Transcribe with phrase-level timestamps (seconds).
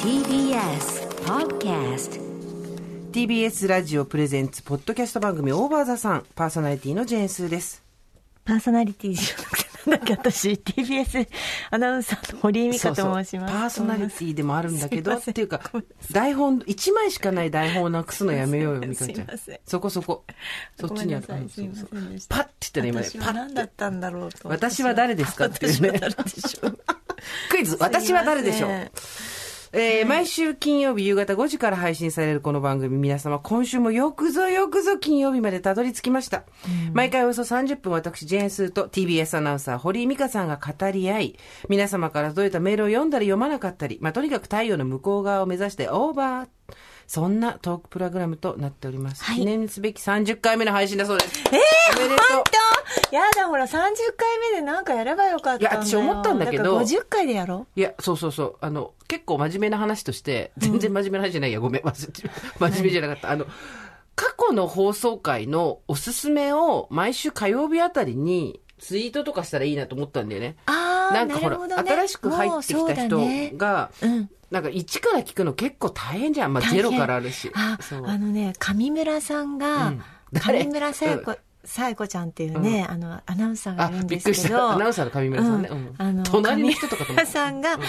[0.00, 2.18] TBS Podcast
[3.12, 6.24] TBS ラジオプレゼンツポッドキャスト番組オーバーザさん。
[6.34, 7.82] パーソナリティのジェーンスーです。
[8.46, 11.28] パーソナリティじゃなくて、なんだっけ、私、TBS
[11.70, 13.26] アナウンサーの堀井美香と申します。
[13.26, 13.48] そうそう。
[13.60, 15.60] パーソナリティでもあるんだけどっていうか
[16.10, 19.26] 台本一枚しかない台本をなくすのやめようよ美香ちゃん。
[19.66, 20.24] そこそこ。
[20.80, 21.54] そっちにあるごめんなさい。
[21.56, 22.36] すいませんでした。
[22.36, 24.48] パッて言ったね今ね私はパッ何だったんだろうと。
[24.48, 26.00] 私は誰ですかっていうね。
[26.00, 26.78] 私は誰でしょう。
[27.50, 27.76] クイズ。
[27.78, 28.90] 私は誰でしょう
[29.72, 36.42] えー毎週金曜日夕方5時から配信されるこの番組、皆様今週もよくぞよくぞ金曜日までたどり着きました。
[36.92, 41.38] 毎回およそ30分私、ジェーンスーと TBS アナウンサー、堀井美香さんが語り合い、
[41.68, 46.48] 皆様から届いたメールを読んだり読まなかったり、まあ、とにかく太陽の向こう側を目指してオーバー。
[47.10, 49.24] そんなトークプログラムとなっております。
[49.24, 51.42] はい記念すべき30回目の配信だそうです。
[51.50, 51.58] え
[51.96, 52.14] おめで
[53.10, 55.60] やだ、ほら、30回目でなんかやればよかった。
[55.60, 58.56] いや私思ったんだけどから50回でやろいや、そうそうそう。
[58.60, 61.82] あの、結構真面目な話として、全然真面目な話じゃないや、ごめん。
[61.82, 62.30] 忘れて
[62.60, 63.30] 真面目じゃなかった。
[63.32, 63.46] あの、
[64.14, 70.54] 過去の放送回のおすすめを毎週火曜日あたりにツイートとかしたらいいなと思ったんだよね。
[70.66, 74.30] あー、なんかほら、なるほどね新しく入ってきた人ねが、うん。
[74.50, 76.52] なんか一から聞くの結構大変じゃん。
[76.52, 77.50] まあゼロからあるし。
[77.54, 80.60] あそう、あのね、上村さんが、うん誰？
[80.64, 84.70] 上村さや子、さや子ちゃんっていうね、あの、アナウンサーがあいるん、びっくりしですけど、た。
[84.74, 85.68] アナウンサーの上村さんね。
[85.70, 87.26] ううんんあの隣の人とかと思上村。
[87.26, 87.80] さんが、うん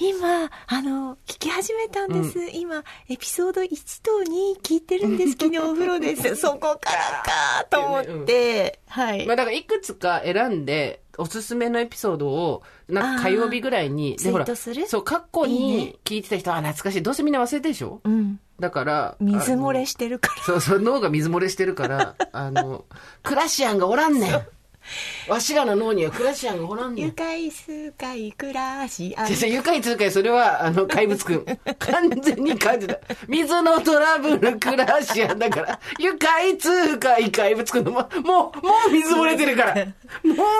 [0.00, 2.38] 今、あの、聞き始めたんです。
[2.52, 3.66] 今、エピソード1
[4.04, 5.32] と2聞いてるんです。
[5.32, 6.36] 昨 日お風呂です。
[6.36, 9.26] そこからかと思って、はい。
[9.26, 14.86] まあだからいくつか選んで、おすすめのエピソードを、なんか火曜日ぐらいに、ツイートする？
[14.86, 17.02] そう、過去いいねに聞いてた人、あ、懐かしい。
[17.02, 18.00] どうせみんな忘れてるでしょ？
[18.04, 18.40] うん。
[18.58, 20.42] だから、水漏れししてるから。
[20.42, 22.84] そうそう、脳が水漏れしてるから、あの、
[23.22, 24.42] クラシアンがおらんねん。
[25.28, 27.12] わしらの脳にはクラシアンがおらんねん愉。
[27.12, 31.44] 快数回暮らし、あ先生、愉快通貨それは、あの、怪物くん。
[31.78, 32.98] 完全に感じた。
[33.26, 38.52] 水のトラブルクラシアンだから、愉快通貨怪物くんの、もう、も
[38.88, 39.74] う、水漏れてるから。
[39.84, 39.92] も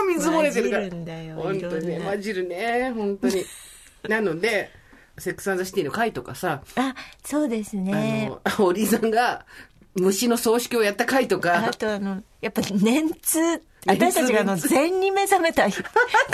[0.04, 0.88] う水漏れてるから。
[0.88, 3.44] 混じるんだよ本当にね、混じるね、本当に。
[4.09, 4.70] なので、
[5.19, 6.94] セックスザシティの回とかさ、あ、
[7.25, 8.31] そうですね。
[8.44, 9.44] あの、おりさんが、
[9.94, 15.66] 虫の葬式をやった回とかあ、とあの、やっぱ年通私たちがあの、禅に目覚めた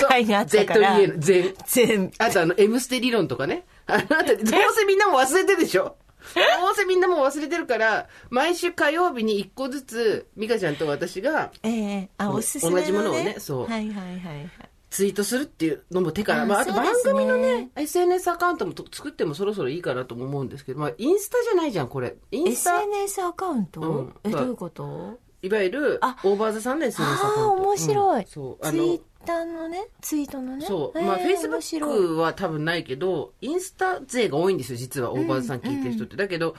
[0.08, 0.96] 回が あったから。
[0.98, 1.54] ZEN 全。
[1.66, 2.12] 禅。
[2.18, 3.64] あとあの、M ステ理論とかね。
[3.86, 5.96] あのあたり、どうせみんなも忘れてるでしょ？
[6.34, 6.40] ど
[6.72, 12.82] うせみんなも忘れてるから、毎週火曜日に一個ずつ、美香ちゃんと私がええあ、うんおすすめの、ね。
[12.82, 14.50] 同じものをねそうはいはいはいはい。
[14.88, 22.16] ツイートするっていうのも手から、あまあ、あと番組のね、SNS アカウントもと作ってもそろそろいいかなとも思うんですけど、まあ、インスタじゃないじゃん、これ。
[22.30, 25.18] インスタ、SNS アカウント、うんえ、どういうこと？
[25.44, 27.52] いわゆるあ、 OVER THE SUN の SNS アああ。
[27.52, 28.22] 面白い。
[28.22, 30.66] うんそう、あツイッの、ターのね、ツイートのね。
[30.66, 30.98] そう。
[30.98, 36.16] えまあ、フェイスブックは多分ないけど、インスタ勢が多いんですよ、実は、 OVER THE SUN 聞いてる人って。
[36.16, 36.54] だけど、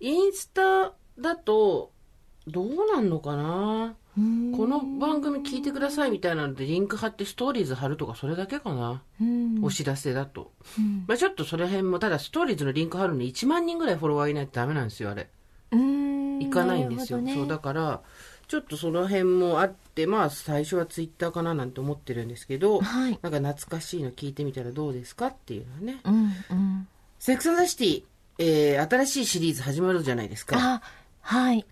[0.00, 1.92] インスタだと、
[2.46, 3.94] どうなんのかな？
[4.18, 10.50] うんこの番組聞いてくださいみたいなのでリンク貼ってストーリーズ貼るとかそれだけかな、うんお知らせだと。
[10.78, 15.28] うんまあちょっとその辺も、ただストーリーズのリンク貼るのに1万人ぐらいフォロワーいないとダメなんですよ、あれ。
[15.70, 17.20] うんいかないんですよ。
[17.20, 18.02] ねそう、だから、
[18.50, 26.00] ちょっとその辺もあって、まあ最初はツイッターかななんて思ってるんですけど、はいなんか懐かしいの聞いてみたらどうですかっていうのはね。
[26.04, 26.14] うん
[26.50, 26.88] うん。
[27.20, 28.02] セックスザシティ、
[28.38, 30.56] えー、新しいシリーズ始まるじゃないですか。
[30.58, 30.82] あ、
[31.20, 31.64] はい。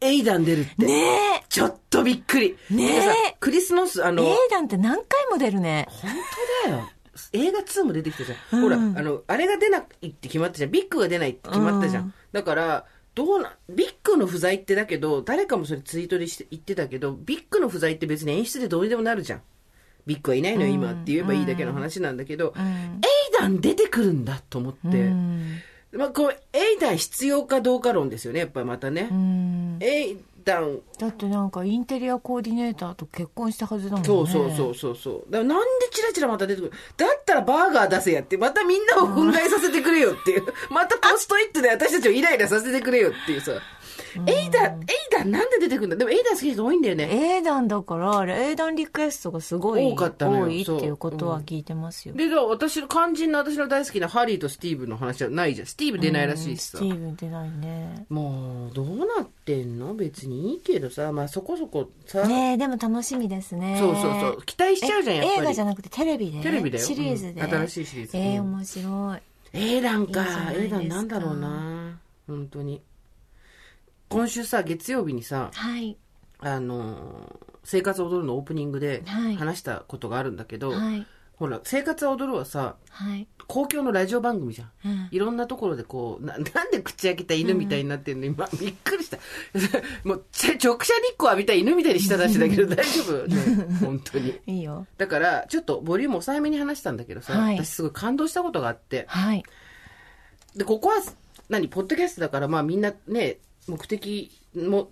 [0.00, 0.84] エイダン出るって。
[0.84, 2.56] ねちょっとびっくり。
[2.70, 4.12] ねえクリス・ノス、あえ。
[4.12, 5.86] の、エイダンって何回も出るね。
[5.88, 6.10] 本
[6.64, 6.90] 当だよ。
[7.34, 8.38] 映画2も出てきたじゃん。
[8.58, 10.72] うんほら、あの、あれが出ないって決まったじゃん。
[10.72, 12.02] ビッグが出ないって決まったじゃん。
[12.02, 12.84] うんだから、
[13.16, 19.42] どうな、ビッグの不在ってだけど、誰かもそれツイートでして言ってたけど、ビッグの不在って別に演出でどうにでもなるじゃん。
[20.04, 22.62] ビッグはいないのよ、今って言えばいいだけの話なんだけど、うん。
[22.62, 25.60] エイダン出てくるんだと思って、うん。
[25.92, 29.08] まあ、こう、エイダン必要かどうか論ですよね、やっぱりまたね。
[29.10, 34.06] うんエイダン、だってなんかインテリアコーディネーターと結婚したはずだもんね。
[34.06, 35.30] そうそうそうそうそう。
[35.30, 40.44] だからなんでチラチラまた出てくるだったらバーガー出せやって、またみんなを憤慨させてくれよっていう。
[40.70, 43.52] またポストイットで私たちをイライラさせてくれよっていうさ。
[44.26, 45.96] エイダン、エイダンなんで出てくるんだ？
[45.96, 47.36] でもエイダン好きな人多いんだよね。
[47.36, 52.14] エイダンだから、あれ、エイダンリクエストがすごい多かった多いっていうことは聞いてますよ。
[52.14, 55.66] で、だから私の肝心の私の大好きなハリーとスティーブの話はないじゃん。
[55.66, 56.86] スティーブ出ないらしいしさステ。
[56.86, 58.06] ィーブン出ないね。
[58.08, 59.94] もう、どうなってんの？
[59.94, 62.26] 別にいいけどさ、まあそこそこさ。
[62.26, 63.76] ねえ、でも楽しみですね。
[63.78, 64.42] そうそうそう。
[64.44, 65.38] 期待しちゃうじゃん、やっぱり。
[65.38, 67.40] え映画じゃなくてテレビでテレビだよシリーズで。
[67.40, 69.20] うん新しいシリーズええうん面白い。
[69.52, 72.82] エイダンかエイダンなんだろうな本当に
[74.08, 75.96] 今週さ月曜日にさはい。
[76.38, 81.06] あのー生活踊る」のオープニングではい話したことがあるんだけど、はい。
[81.34, 83.26] ほら、生活は踊るはさ、はい。
[83.46, 84.70] 公共のラジオ番組じゃん。
[84.86, 89.18] うんいろんなところでこう、な なんで口開けた犬みたいになってんの、今、びっくりした。
[90.08, 93.26] もう、ち直射日光浴びた犬みたいに舌出しだけど 大丈夫？
[93.26, 93.36] ね。
[93.80, 94.40] 本当に。
[94.46, 94.86] いいよ。
[94.96, 99.42] だから、ちょっとボリューム抑えめに話したんだけどさ、はい私すごい感動したことがあって、はい。
[100.54, 101.02] で、ここは、
[101.50, 104.90] 何、ポッドキャストだから、まあみんなね、目的も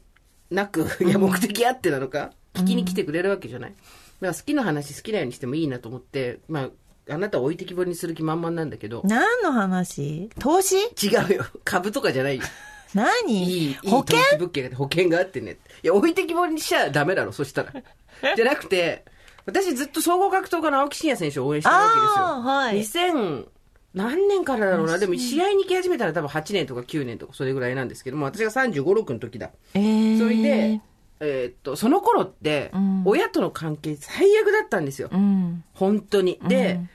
[0.51, 3.71] なく、いや、目的あってなのか、聞きに来てくれるわけじゃない。
[3.71, 3.87] だか
[4.21, 6.71] ら好きな話好きなようにしてもいいなと思って、ま
[7.09, 10.31] あ、あなたを置いてきぼりにする気満々なんだけど、何の話？
[10.39, 10.77] 投資？
[11.03, 11.45] 違うよ。
[11.65, 12.43] 株とかじゃないよ。
[12.95, 13.45] 何？
[13.45, 14.19] いい、いい保険？
[14.39, 15.59] 物件保険があってね。
[15.83, 17.73] いや、置いてきぼりにしちゃダメだろ、そしたら。
[18.37, 19.05] じゃなくて、
[19.47, 23.05] 私ずっと総合格闘家の青木真也選手を応援してるわけですよ。
[23.05, 23.47] はい2000、
[23.95, 24.99] 何年からだろうな。
[24.99, 29.51] でも試合に行き始めたら多分8年とか9年とかそれぐらいなんですけども、私が35、6の時だ。
[29.75, 30.81] えー、それで、
[31.21, 35.09] えーっと、その頃ってうん、親との関係最悪だったんですよ。
[35.13, 35.65] うん。
[35.75, 36.41] 本当に。
[36.49, 36.91] で、うん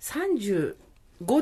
[0.00, 0.76] 35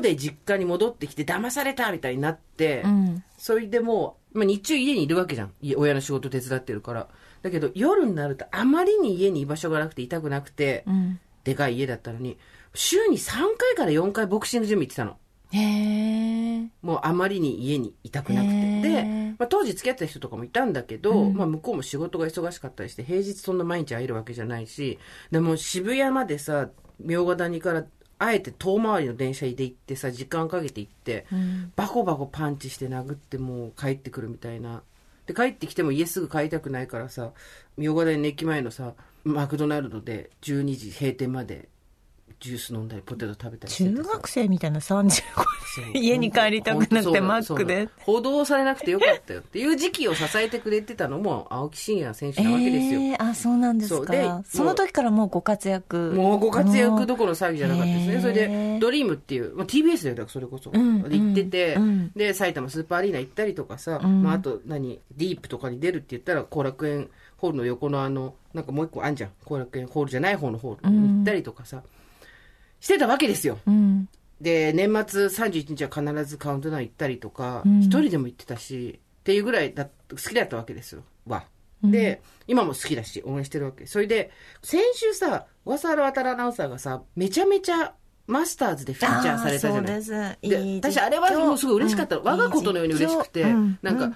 [0.01, 3.23] で実家に戻ってきて騙されたみたいになって、うん。
[3.37, 5.53] それでもう、まあ、日中家にいるわけじゃん。
[5.61, 7.07] い親の仕事手伝ってるから。
[7.43, 11.19] だけど夜になるとあまりに家に居場所がなくて痛くなくて、うん。
[11.43, 12.37] でかい家だったのに、
[12.77, 15.17] 週に3回から4回ボクシングジム行ってたの。
[15.51, 16.69] へえ。
[16.81, 18.81] もうあまりに家にいたくなくて。
[18.81, 19.03] で、
[19.37, 24.99] まあ、当時付き合ってた人とかもいたんだけど、うんまあ向こうも仕事が忙しかったりして、平日そんな毎日会えるわけじゃないし、
[25.31, 26.69] でも渋谷までさ、
[26.99, 27.85] 明賀谷から
[28.19, 31.71] あえて遠回りの電車で行ってさ、時間かけて行って、うん。
[31.75, 34.83] バコバコパンチして殴ってもう帰ってくるみたいな。
[35.25, 37.31] で、帰ってきても家すぐ帰りたくないからさ、
[37.77, 38.93] 明賀谷の駅前のさ、
[39.23, 41.69] マクドナルドで12時閉店まで
[42.39, 45.11] ジュース飲んだりポテト食べたり中学生みたいな35
[45.93, 47.89] 家に帰りたくなくてマックで。
[47.99, 53.01] 報道されなくてよかったよっていう時期を支えてくれてたのも青木真也選手なわけですよ。
[53.01, 54.43] えー、あ、そうなんですか。
[54.45, 56.13] その時からもうご活躍。
[56.15, 58.21] もうご活躍どころの騒ぎじゃなかったですへーね。
[58.21, 60.71] それで、ドリームっていう、まあ、TBS だよ、だからそれこそ。
[60.73, 69.31] うんで行ってて、うんで、埼玉スーパーアリーナ行ったりとかさ、うんまあ、あと何、ディープとかに出るって言ったら、後楽園ホールの横のあの、なんかもう一個あんじゃん。
[69.45, 71.83] 後楽園ホールじゃない方のホールに行ったりとかさ、
[72.79, 73.59] してたわけですよ。
[73.67, 74.09] うん。
[74.41, 81.03] で、年末31日は必ずカウントダウン行ったりとか、うん一人でも行ってたし、っていうぐらいだ好きだったわけですよ。
[81.25, 81.45] わ。
[81.83, 83.85] で、今も好きだし、応援してるわけ。
[83.85, 84.31] それで、
[84.63, 87.93] 先週さ、小笠原渡アナウンサーがさ、めちゃめちゃ
[88.25, 90.11] マスターズでフィーチャーされたじゃないです。
[90.41, 94.15] でいい私あれはもうすごい嬉しかったの、うん我がことのように嬉しくて、うんなんか、うん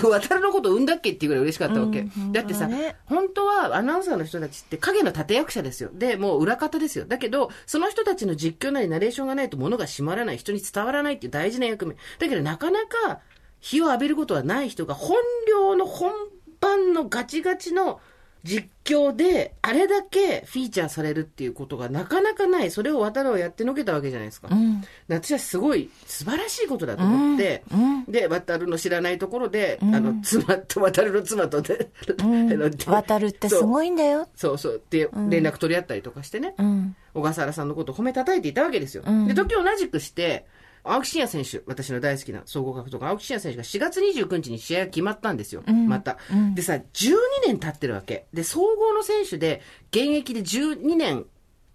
[0.00, 2.00] 渡るのこと産んだっけっていうぐらい嬉しかったわけ。
[2.00, 5.90] うんだってさ、本当だね本当はアナウンサーの人たちって影の立役者ですよ。
[5.92, 7.04] で、もう裏方ですよ。
[7.06, 11.94] だけど、その人たちの実況なりナレーションがないと物が閉まらない、人に伝わらないっていう大事な役目。
[12.18, 13.20] だけどなかなか
[13.60, 15.16] 日を浴びることはない人が本
[15.48, 16.12] 領の本
[16.60, 18.00] 番のガチガチの
[18.44, 22.70] 実況で、あれだけフィーチャーされるっていうことがなかなかない。
[22.70, 24.48] それを渡るをやってのけたわけじゃないですか。
[24.50, 24.80] うん。
[24.80, 31.88] で私はすごい素晴らしいことだと思って、うんで、渡るの知らないところで、うんあの、妻と渡るの妻と で、
[32.86, 34.28] 渡るってすごいんだよ。
[34.36, 36.96] そうそうって連絡取り合ったりとかしてね、うん。
[37.14, 39.02] 小笠原さんのことを褒め叩いていたわけですよ。
[39.06, 40.46] うんで、時同じくして、
[40.88, 45.62] 青木真也選手、私の大好きな総合格闘家、青木真也選手が4月29日に試合が決まったんですよ。
[45.66, 47.14] うんまた、うんでさ、12
[47.46, 48.26] 年経ってるわけ。
[48.32, 51.26] で、総合の選手で、現役で12年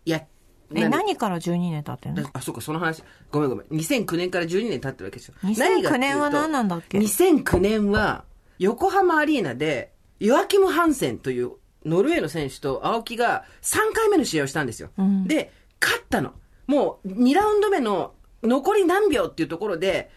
[0.05, 0.27] やっ
[0.73, 1.17] え、何？
[1.17, 2.29] から12年経ってんの？
[2.33, 3.03] あ、そうか、その話。
[3.29, 3.67] ごめんごめん。
[3.67, 5.35] 2009年から12年経ってるわけですよ。
[5.43, 8.23] 何がっていうと2009年は何なんだっけ ?2009 年は、
[8.57, 11.51] 横浜アリーナで、ヨアキム・ハンセンという
[11.83, 14.91] ノルウェーの選手と青木が3回目の試合をしたんですよ。
[14.97, 16.33] うんで、勝ったの。
[16.67, 20.09] もう2ラウンド目の残り何秒っていうところで、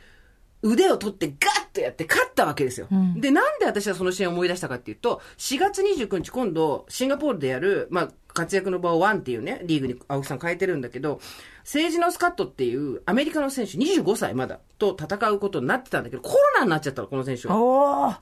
[0.65, 1.37] 腕を取ってガッ
[1.75, 2.87] とやって勝ったわけですよ。
[2.91, 11.21] うんで、なんで私はその試合を思い出したかっていうと、4月29日今度、シンガポールでやる、まあ、活躍の場をワンっていうね、リーグに青木さん変えてるんだけど、
[11.61, 17.47] 政治のスカットっていうアメリカの選手25歳まだと戦うことになってたんだけど、コロナになっちゃったの、この選手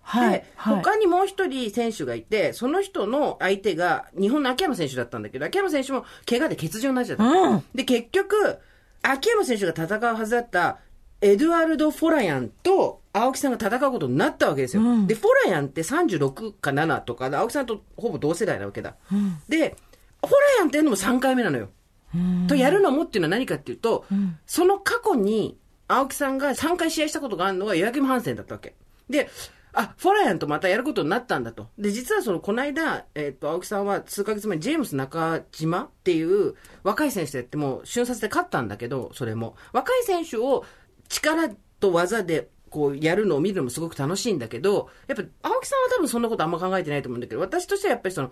[0.03, 0.77] はいで。、はい。
[0.77, 7.25] 他にもう一人選手がいて、その人の相手が日本の秋山選手だったんだけど、秋山選手も怪我で欠場になっちゃった。
[7.25, 8.59] うんで、結局、
[9.03, 10.79] 秋山選手が戦うはずだった、
[11.21, 14.83] エドワルド・フォラヤンと青木さんが戦うことになったわけですよ。
[14.83, 18.97] うんで、フォラヤンって36か7とかで、青木さんとほぼ同世代なわけだ。
[19.13, 19.77] うんで、
[20.21, 21.69] フォラヤンっていうのも3回目なのよ。
[22.15, 28.75] うんとやるのもっていうのは何かっていうと、んその過去に青木さんが3回試合したことがあるのがヨアキム・ハンセンだったわけ。
[29.09, 29.29] で、
[29.75, 31.69] あ、フォラヤンとまたやることになったんだと。
[31.79, 39.57] で、実はその、この間、えっ、と、青木さんは数ヶ月前にジェームス中島っていう若い選手とやっても、瞬殺で勝ったんだけど、それも。
[39.73, 40.65] 若い選手を
[41.09, 41.51] 力
[41.81, 48.31] と技で、こう、やるのを見るのもすごく楽しいんだけど、やっぱ、青木さんは多分そんなことあんま考えてないと思うんだけど、私としてはやっぱりその、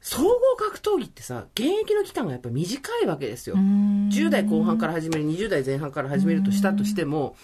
[0.00, 3.56] 総合格闘技ってさ、現役の期間がやっぱ短いわけですよ。
[3.56, 7.36] うん10代後半から始める、20代前半から始めるとしたとしても、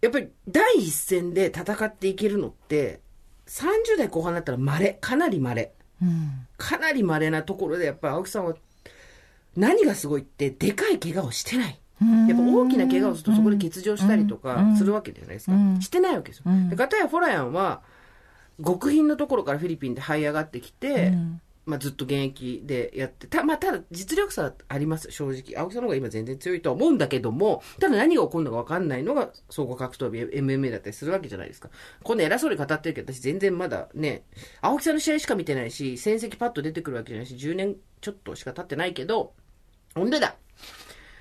[0.00, 3.00] やっぱり第一線で戦っていけるのって、
[3.46, 5.72] 30代後半だったら稀、かなり稀。
[6.02, 8.54] うんかなり稀なところで、やっぱ青木さんは、
[9.56, 11.80] 何がすごいって、でかい怪我をしてない。
[12.28, 15.52] やっぱ大きな怪我をするとそこで欠場したりとかするわけじゃないですか。
[15.52, 16.44] うんしてないわけですよ。
[16.46, 17.82] うんで、片やフォラヤンは、
[18.64, 25.60] 極貧のところからフィリピンで這い上がってきて、うんまあ、ずっと現役でやって、た、まあ、ただ実力差あります、正直。
[25.60, 31.68] 青木さんの方が今全然強いとは思うんだけども、ただ何が起こるのか分かんないのが総合格闘技 MMA だったりするわけじゃないですか。
[32.02, 34.24] こんな偉そうに語ってるけど、私全然まだね、
[34.60, 39.34] 青木さんの試合しか見てないし、戦績パッと出てくるわけじゃないし、10年ちょっとしか経ってないけど、
[39.94, 40.36] ほんでだ。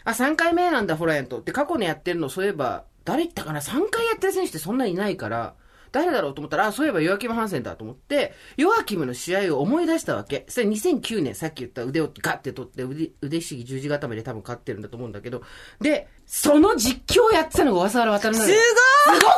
[0.06, 1.42] あ、3回目なんだ、フォラヤンと。
[1.42, 5.56] で、過去にやってるの、そういえば、誰言ったかな ?3 回やってる選手ってそんなにいないから、
[5.92, 10.46] 誰だろうと思ったら、あ、そういえばヨアキム・ハンセンだと思って、ヨアキムの試合を思い出したわけ。
[10.48, 15.42] それ2009年、さっき言った腕をガッて取って、腕、腕ひ十字固めで多分勝ってるんだと思うんだけど、
[15.82, 18.60] で、その実況をやってたのが小笠原渡辺なのよ。
[18.60, 18.76] す
[19.10, 19.20] ごい？
[19.20, 19.36] すごく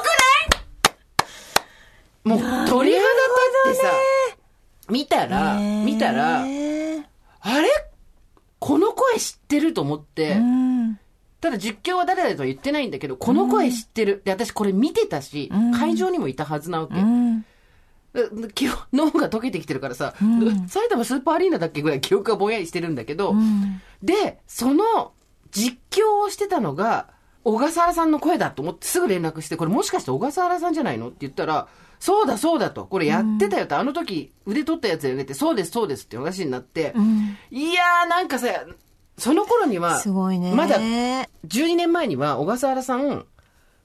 [2.25, 2.39] ない？
[2.39, 3.09] もう鳥肌立
[3.69, 3.91] ってさ、
[4.89, 7.69] 見たら、見たら、あれ？
[8.59, 10.80] この声知ってると思って、うん
[11.41, 14.21] ただ実況は誰だとは言ってないんだけど、この声知ってる。
[14.23, 15.71] で、私これ見てたし、うん。
[15.73, 16.93] 会場にもいたはずなわけ。
[16.95, 17.41] うん。
[17.41, 17.47] で
[18.53, 20.67] 記憶 脳が溶けてきてるからさ、うん。
[20.67, 23.81] 埼玉スーパーアリーナだっけぐらい記憶がぼんやりしてるんだけど、うん。
[24.03, 25.13] で、その
[25.51, 27.09] 実況をしてたのが、
[27.43, 31.67] 小笠原さんの声だと思ってすぐ連絡して、これもしかして小笠原さんじゃないのって言ったら、
[31.99, 37.37] そうだそうだと、これやってたよと、あの時腕取ったやつだよねって、そうですそうですって話になって、うん。
[37.49, 38.47] いやーなんかさ、
[39.17, 40.53] その頃には、すごいね。
[40.53, 43.25] まだ12年前には小笠原さん、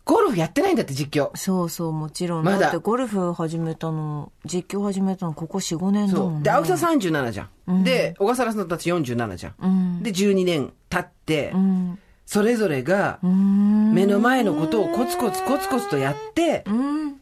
[0.05, 1.31] ゴルフやってないんだって実況。
[1.37, 2.45] そうそう、もちろん。
[2.45, 6.37] まだだってゴルフ始めたの、実況始めたのここ4、5年だもんね。
[6.37, 6.43] そう。
[6.45, 7.83] で、青木さん37じゃん。
[7.83, 9.55] で、小笠原さんたち47じゃん。
[9.59, 10.03] うん。
[10.03, 11.99] で、12年経ってう、ん。
[12.25, 13.93] それぞれがうん。
[13.95, 17.17] 目の前のことをコツコツコツコツとやって、うん。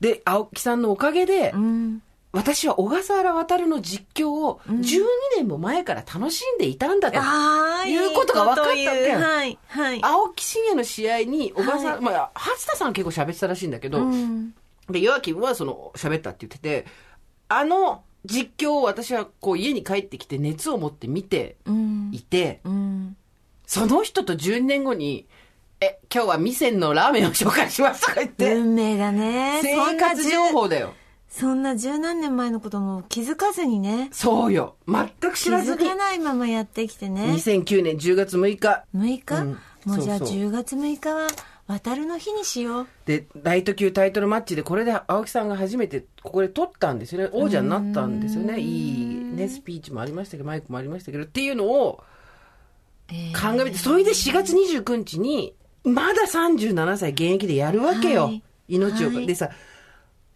[0.00, 2.02] で、青木さんのおかげでう、ん。
[2.36, 5.04] 私は小笠原渡の実況を12
[5.36, 7.18] 年も前から楽しんでいたんだと。
[7.88, 9.58] いうことが分かったんいいこと言うはい。
[9.68, 10.04] はい。
[10.04, 14.54] 青木真也の試合に小笠原、はいまあ、初田さん結構喋ってたらしいんだけど、うん。
[14.90, 16.86] で、ヨアキムはその、喋ったって言ってて、
[17.48, 22.20] あの実況を私はこう家に帰ってきて熱を持って見てうんい。
[22.20, 23.16] て、うん。
[23.66, 25.26] その人と12年後に、
[25.80, 29.60] え、今日は味仙のラーメンを紹介しますとか言って、運命だね。
[29.62, 30.92] 生活情報だよ。
[31.38, 34.08] そんな十何年前のことも気づかずにね。
[34.10, 34.76] そうよ。
[34.88, 35.94] 全く気知らずにづか。
[35.94, 37.24] ないままやってきてね。
[37.34, 38.84] 2009年10月6日。
[38.94, 41.28] 6日、うんもうじゃあそうそう10月6日は
[41.66, 42.86] 渡るの日にしよう。
[43.04, 47.28] で、ライト級タイトルマッチで、これで青木さんが初めてここで取ったんですよね。
[47.32, 48.58] 王者になったんですよね。
[48.58, 52.02] いいね、スピーチもありましたけど、マイクもありましたけど、っていうのを
[53.08, 58.24] えー鑑みて、それで4月29日に、まだ37歳現役でやるわけよ。
[58.24, 59.50] はい命をか、はいでさ、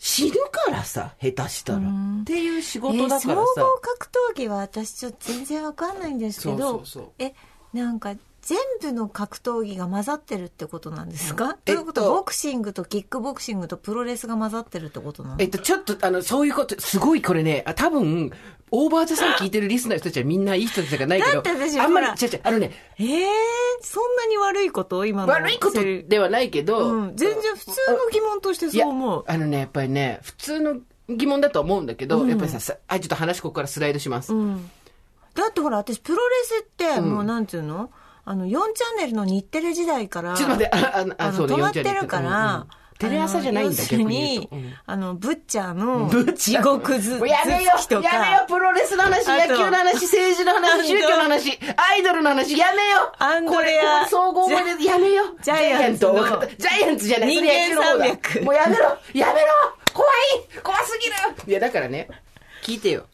[0.02, 1.78] 死ぬからさ、下手したら。
[1.78, 3.62] うんっていう仕え事だー総合からさ。
[3.82, 7.34] 格闘技は私ちょっと全然わかんないんですけど、そうそうそうえ、
[7.72, 12.02] なんか全部の格闘技が混ざってるってことなんですか、えっとということ？
[12.02, 15.36] はボクシングとキックボクシングとプロレスが混ざってるってことなの？
[15.38, 18.32] えっと、ちょっと、あの、そういうこと、すごいこれね、あ多分、
[18.70, 23.06] オーバーザさん聞いてるリスナーの人たちはみんないい人たちじゃないけど、だって私あんまり、違う違う、あのね、えー、
[23.82, 25.04] そんなに悪いこと？
[25.04, 29.24] 今の悪いことではないけど、うん、全然普通の疑問としてそう思う。
[29.28, 30.76] あのね、やっぱりね、普通の
[31.10, 32.28] 疑問だと思うんだけど、うん。
[32.30, 34.32] やっぱりさ、さあ、ちょっと話ここからスライドします。
[34.32, 34.70] うん。
[35.34, 37.90] だってほら、私、プロレスって、もうなんていうの？
[38.24, 42.66] あの、4チャンネルの日テレ時代から、ちょっと待って、あ、あ、あそうね、止まってるから、
[42.98, 44.48] テレ朝じゃないんだ、逆に
[44.84, 47.72] あの、ブッチャーの、地獄ず、もうやめよ。
[48.02, 56.12] やめよプロレスの話、野球の話、政治の話、宗教の話、アイドルの話、やめよアンドこれ、レア総合までやめよジャイアンツの
[56.58, 58.42] ジャイアンツじゃない、人間山脈。
[58.42, 58.84] もうやめろ。
[59.14, 59.46] やめろ。
[59.94, 60.62] 怖い。
[60.62, 61.14] 怖すぎる。
[61.46, 62.06] いや、だからね、
[62.62, 63.06] 聞いてよ。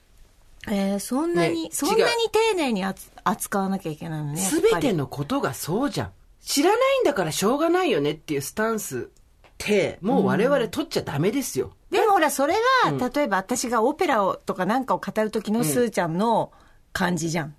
[0.68, 4.40] えー、そんなに、ねそんなに丁寧にあつ扱わなきゃいけないのね。
[4.40, 6.11] すべてのことがそうじゃん。
[6.40, 11.73] 知らないんだからしょうがないよねっていうスタンスって、もう我々取っちゃダメですよ。
[11.90, 12.54] でもほら、それ
[12.85, 16.52] は、例えば私がオペラをとかなんかを語る時のスーちゃんの
[16.92, 17.54] 感じじゃん。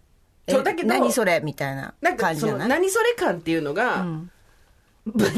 [0.47, 2.69] えそうだけど何それみたいな感じじゃない？
[2.69, 4.31] 何それ感っていうのが、ん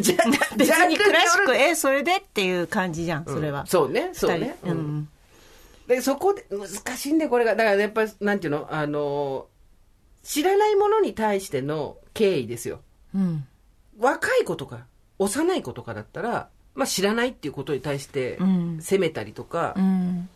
[0.02, 0.18] じゃ
[0.58, 3.66] 別にクラシック、ええ、それでっていう感じじゃん、それは。
[3.66, 4.58] そうね、そうね。
[4.64, 5.10] ううんん。
[5.90, 7.56] で、そこで、難しいんだよ、これが。
[7.56, 8.68] だからやっぱり、なんていうの？
[8.70, 9.48] あの、
[10.22, 12.82] 知らないものに対しての敬意ですよ。
[13.16, 13.48] うん。
[13.98, 14.86] 若い子とか、
[15.18, 20.30] 幼い子とかだったら、まあ知らないっていうことに対してうん、責めたりとかう、ん。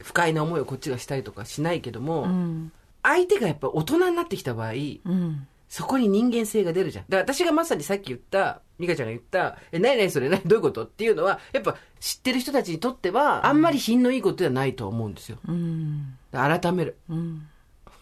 [0.00, 2.70] 不快な思いをこっちがしたりとかしないけども、うん。
[3.02, 5.48] 相手がやっぱ大人になってきた場合、うん。
[5.74, 7.04] そこに人間性が出るじゃん。
[7.08, 15.38] だから私がまさにさっき言った、美香ちゃんが言った、え、何々それ何どういうことっていうのは、やっぱ知ってる人たちにとっては、あんまり品のいいことではないと思うんですよ。
[15.48, 16.16] うん。
[16.30, 16.96] 改める。
[17.08, 17.48] うん。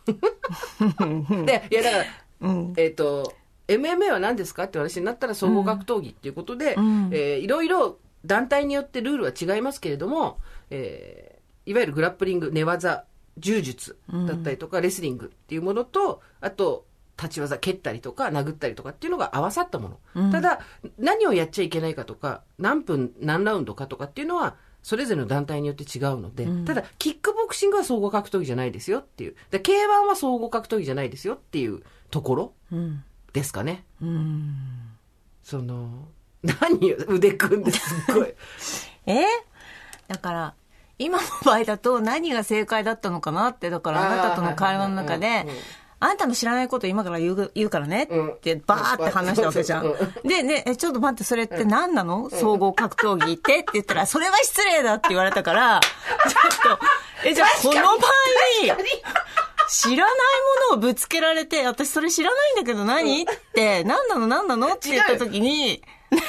[1.47, 2.05] で、いやだから、
[2.43, 2.75] うん。
[2.77, 3.33] えっ、と、
[3.67, 10.37] MMA は何ですかって話になったら総合格闘技っていうことで、うんえーいろいろ団体によってルールは違いますけれども、
[10.69, 13.07] えーいわゆるグラップリング、寝技、
[13.39, 16.85] 柔術だったりとか、レスリングっていうものと、あと、
[17.23, 20.33] 立ち技、蹴ったりとか、殴ったりとかっていうのが合わさったもの。
[20.33, 20.61] ただ、
[20.99, 29.37] 何をやっちゃいけないかとか、何分、何ラウンドかとかっていうのは、それぞれの団体によって違うので、ただ、キックボクシングは総合格闘技じゃないですよっていう。
[29.51, 33.05] で K1 は総合格闘技じゃないですよっていうところうん。
[33.33, 33.85] ですかね。
[34.03, 34.57] うん。
[35.43, 36.09] その、
[36.43, 38.35] 何よ、腕組んですっごい。
[39.07, 39.25] え？
[40.09, 40.55] だから、
[40.99, 45.47] 今の場合だと何が正解だったのかなって、だからあなたとの会話の中で
[46.05, 48.09] あん、たの知らないこと今から言う言うからね。
[48.11, 48.29] うん。
[48.33, 49.95] ってバーって話したわけじゃん。
[50.25, 52.29] で、ね、え、ちょっと待って、それって何なの？
[52.29, 55.79] 総合格闘技ってって言ったら、それは失礼だって言われたから、
[56.29, 56.85] ちょっと、
[57.25, 58.03] え、じゃあこの場合、
[59.69, 60.15] 知らない
[60.71, 63.23] ものをぶつけられて、私それ知らないんだけど何？
[63.23, 64.27] って、何なの？
[64.27, 64.75] 何なの？
[64.75, 66.21] って言った時に、ね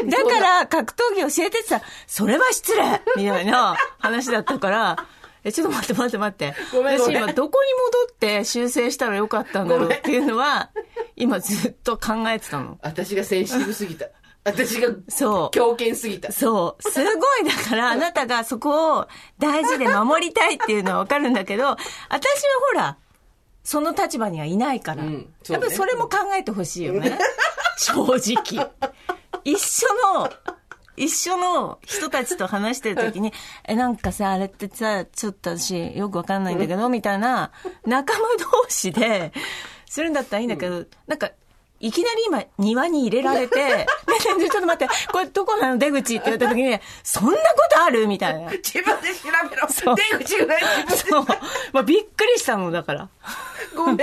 [0.00, 0.24] え、だ。
[0.24, 4.96] から格闘技教えてってさ、それは失礼みたいな話だったから、
[5.44, 6.54] え、ちょっと待って待って待って。
[6.72, 7.72] ごめんごめん私今どこに
[8.06, 10.70] 戻って修正したらよかったんだろうっていうのは、
[11.16, 12.78] 今ずっと考えてたの。
[12.82, 14.06] 私がセンシティブすぎた。
[14.44, 15.50] 私が そう。
[15.50, 16.32] 強権すぎた。
[16.32, 16.82] そう。
[16.82, 19.08] すごい、だから、あなたがそこを
[19.38, 21.78] 大事で守りたいっていうのはわかるんだけど、私は
[22.72, 22.96] ほら、
[23.64, 25.04] その立場にはいないから。
[25.04, 27.18] うんねやっぱりそれも考えてほしいよね。
[27.78, 28.70] 正直。
[29.44, 30.30] 一緒の、
[30.96, 33.32] 一緒の人たちと話してる時に、
[33.66, 37.50] え、なんかさ、あれってさ、ちょっと私よくわかんないんだけど、みたいな
[37.86, 39.32] 仲間同士で、
[39.88, 41.30] するんだったらいいんだけど、なんか、
[41.80, 43.86] いきなり今、庭に入れられて、
[44.20, 45.78] ちょっと待って、これどこなの？
[45.78, 47.38] 出口って言った時に、そんなこ
[47.72, 48.06] とある？
[48.06, 48.50] みたいな。
[48.52, 49.96] 自分で調べろ。
[49.96, 51.30] 出口がない自分で。
[51.30, 51.38] そう。
[51.72, 53.08] まあ、びっくりしたの、だから。
[53.74, 53.98] ごめん。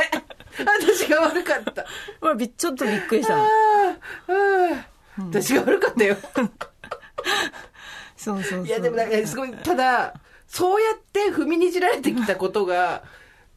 [0.57, 1.85] 私が悪かった。
[2.19, 3.43] まあ、びちょっとびっくりしたの。
[3.43, 3.93] あー
[4.27, 6.17] あー私が悪かったよ。
[8.17, 8.67] そうそうそう。
[8.67, 10.13] いや、でもなんか、すごい、ただ、
[10.47, 13.03] そうやって踏みにじられてきたことが、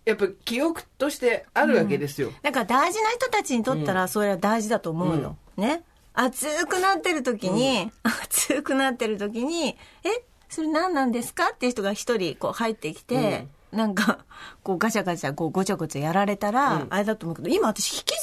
[0.04, 2.32] やっぱ記憶としてあるわけですよ。
[2.42, 5.36] だから大事な人たちにとったら、それは大事だと思うよ。
[5.56, 5.82] ね。
[6.14, 14.18] 熱くなってる時に、熱くなってる時に、え、それ何なんですかっていう人が一人こう入ってきて、なんか、
[14.62, 18.14] こうガチャガチャ、こうごちゃごちゃやられたら、あれだと思うけど、今私引きず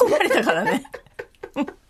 [0.00, 0.84] り込まれたからね。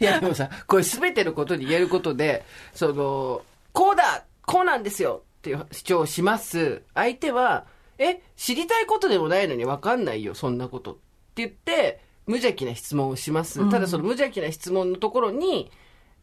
[0.00, 6.82] いや、でもさ、これ全てのことに言えることで、その、こうだこうなんですよっていう主張をします。
[6.94, 7.66] 相手は、
[7.98, 10.92] え、知りたいことでもないのに分かんないよ、そんなこと。
[10.92, 11.00] って
[11.36, 13.70] 言って、無邪気な質問をします。
[13.70, 15.70] ただその無邪気な質問のところに、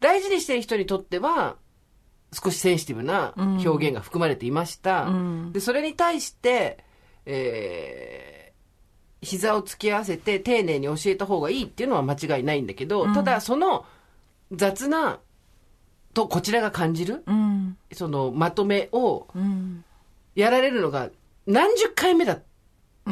[0.00, 1.56] 大事にしている人にとっては、
[2.32, 5.08] 少しセンシティブな表現が含まれていました。
[5.08, 6.84] んで、それに対して、
[7.24, 8.37] えー、
[9.20, 13.84] 膝を突き合わせて丁寧に教えた方がいいっていうのは間違いないんだけど、ただその
[14.52, 15.20] 雑な、
[16.14, 17.76] とこちらが感じる、うん。
[17.92, 19.84] そのまとめをうん。
[20.34, 21.10] やられるのが
[21.46, 22.42] 何十回目だっ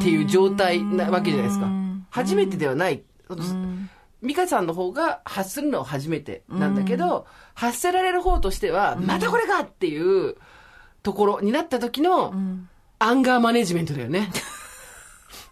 [0.01, 2.07] ていう状態なわけじゃないですかうん。
[2.09, 2.97] 初めてではない。
[2.97, 3.89] ん
[4.23, 10.35] 美香さんの方が発するのは初めてなんだけど、発せられる方としては、またこれかっていう
[11.03, 14.31] ところになった時のんアンガーマネジメントだよね。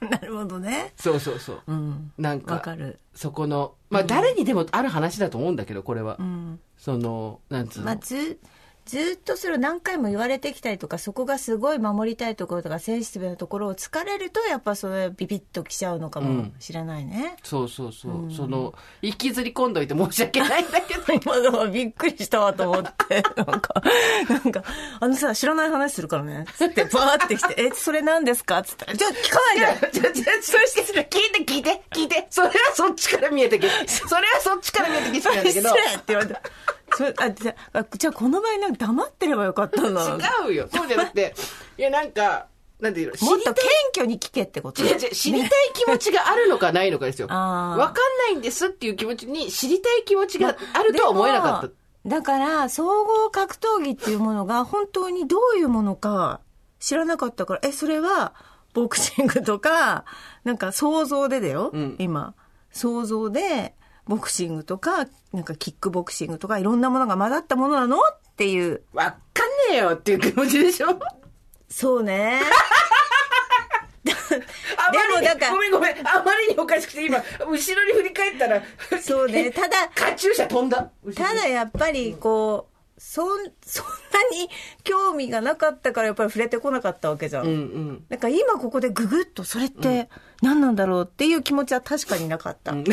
[0.10, 0.94] なるほどね。
[0.98, 1.62] そうそうそう。
[1.68, 2.12] うん。
[2.18, 3.00] なんか、わかる。
[3.14, 6.18] そこの、まあ誰にでもある話だと思うんだけど、これは。
[6.20, 6.60] うん。
[6.78, 7.86] その、なんつうの？
[7.86, 8.40] まあ、ず
[8.86, 17.36] ずっとそれを何回も言われてきたりとかそこがすごい守りたいところとかセンシティブなところを疲れるとやっぱそれビビッときちゃうのかもしれないね。
[17.44, 18.32] そうそうそう。
[18.32, 21.02] その、引きずり込んどいて申し訳ないんだけど。
[21.14, 23.82] 今のはびっくりしたわと思って、 なんか、
[24.30, 24.64] なんか、
[25.00, 26.46] あのさ、知らない話するからね。
[26.56, 28.62] つって、バーって来て、 え、それ何ですか？
[28.62, 36.36] つったら、じゃあ聞かないでじゃじゃじゃそれして聞いて聞いて聞いてそれはそっちから見えてけそれはそっちから見えてけしなんだけ 失ど礼って言われて。
[36.96, 40.10] それあじゃあじゃあこの場合なんか黙ってればよかったんだ。
[40.10, 41.34] もっ違うよそうじゃなくて
[41.78, 42.48] いやなんか
[42.80, 44.82] なんていうの知りと謙虚に聞けってこと？
[44.82, 47.28] 違う違う知りたい気持ちがあるのかないのかですよ。
[47.28, 56.40] わかんないんですっていう気持ちに知りたい気持ちがあるとは思えなかっただから、総合格闘技っていうものが本当にどういうものか
[56.80, 58.34] 知らなかったから、え、それは、
[58.76, 60.06] ボクシングとか、
[60.44, 62.36] なんか想像でだよ、うん今。
[62.72, 63.74] 想像で、
[64.08, 67.98] ボクシングとか、なんかキックボクシングとか、いろんなものが混ざったものなの？
[67.98, 68.02] っ
[68.38, 68.82] ていう。
[68.94, 71.00] わかんねえねよっていう気持ちでしょ？
[71.70, 72.42] そうね。
[74.78, 76.08] あまりにでもだからごめんごめん。
[76.08, 78.62] あまりにおかしくて今、後ろに振り返ったら、
[79.02, 79.52] そうね。
[79.52, 80.92] ただ、カチューシャ飛んだ？
[81.16, 83.28] ただやっぱりこう、そん、
[83.66, 84.50] そんなに
[84.84, 87.46] 興味がなかったからやっぱり触れてこなかったわけじゃん。
[87.46, 88.06] うんうん。
[88.10, 90.10] だから今ここでググッとそれって
[90.42, 92.74] 何なんだろうっていう気持ちは確かになかった。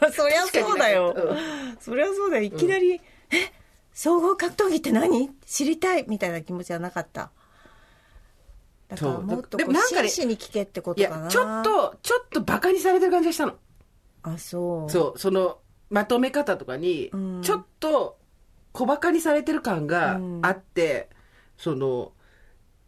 [0.12, 1.14] そりゃそうだよ。
[1.80, 2.42] そりゃそうだよ。
[2.44, 3.00] いきなり、え
[3.92, 5.30] 総合格闘技って何？
[5.46, 7.30] 知りたいみたいな気持ちはなかった。
[8.88, 11.24] だからもっと真摯に聞けってこいとかな。
[11.24, 11.64] や、ちょっ。
[11.64, 13.54] と、ちょっとバカにされてる感じがしたの。
[14.22, 14.90] あ、そう。
[14.90, 15.58] そう、その、
[15.90, 18.16] まとめ方とかにうん、ちょっと
[18.72, 21.08] 小バカにされてる感があって、
[21.56, 22.12] その、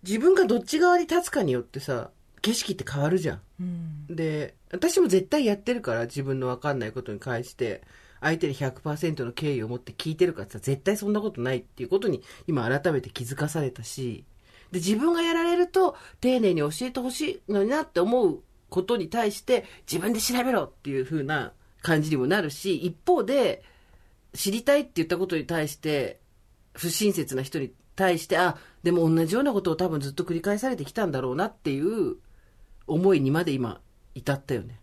[0.02, 2.10] 自分がどっち側に立つかによってさ、
[2.42, 3.40] 景色って変わるじゃん。
[3.60, 4.06] うん。
[4.14, 7.82] で、私も絶対やってるから、自分の分かんないことに関して、
[8.20, 14.24] 相手に100%の敬意を持って聞いてるかってさ、絶対そんなことないっていうことに、今改めて気づかされたし、
[14.70, 21.52] で、自分がやられると、丁寧に教えてほしいのになって思うことに対して、自分で調べろっていう風な
[21.82, 23.62] 感じにもなるし、一方で、
[24.34, 26.18] 知りたいって言ったことに対して、
[26.74, 32.16] 不親切な人に対して、あ、でも同じようなことを多分ずっと繰り返されてきたんだろうなっていう
[32.86, 33.80] 思いにまで今、
[34.14, 34.78] 至ったよね。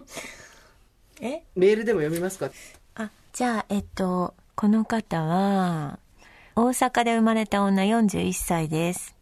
[1.20, 1.42] え？
[1.54, 2.50] メールでも読みますか？
[2.94, 5.98] あ、じゃあ、えっと、この方は、
[6.56, 9.14] 大阪で生まれた女41歳です。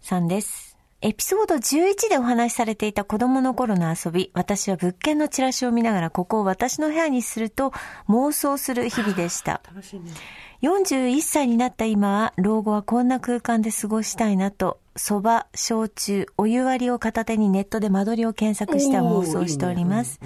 [0.00, 0.76] さんです。
[1.02, 7.72] エピソード11でお話しされていた子供の頃の遊び、私は物件のチラシを見ながらここを私の部屋にすると
[8.08, 9.62] 妄想する日々でした。
[9.66, 10.12] 楽しいね。
[10.60, 20.20] 41歳になった今は、老後はこんな空間で過ごしたいなと、蕎麦、焼酎、お湯割りを片手にネットで間取りを検索して妄想しております。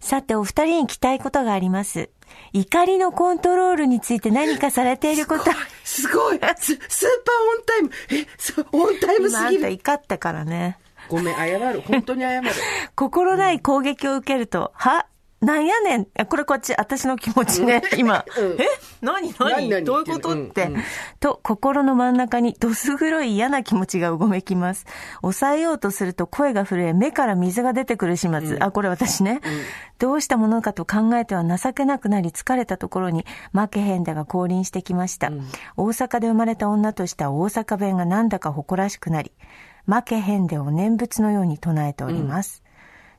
[0.00, 2.10] さて、お二人に聞きたいことがあります。
[2.52, 5.44] 怒りのコントロールについて何かされていること、
[5.84, 6.78] すごいススーパー
[7.46, 10.78] オンタイムえ、そうオンタイムすぎる怒ったからね。
[11.08, 11.80] ごめん、謝る。
[11.82, 12.50] 本当に謝る。
[12.96, 15.06] 心ない攻撃を受けると、は
[15.40, 16.06] なんやねん。
[16.18, 18.24] あこれこっち、私の気持ちね、 今。
[18.36, 18.52] うん。
[18.60, 18.66] え？
[19.00, 19.32] 何？
[19.38, 19.84] 何？
[19.84, 20.32] どういうこと？
[20.32, 20.74] って、うん。
[20.74, 20.82] うん
[21.20, 24.84] と、心の真ん中にどす黒い嫌な気持ちがうごめきます。
[25.20, 28.58] 抑えようとすると声が震え、目から水が出てくる始末。
[28.60, 29.40] あ、これ私ね、
[29.98, 35.30] どうしたものかと考えては情けなくなり疲れたところに、負けへんだが降臨してきました。
[35.76, 39.30] 大阪で生まれた女としては大阪弁がなんだか誇らしくなり、
[39.86, 42.62] 負けへんでを念仏のように唱えております。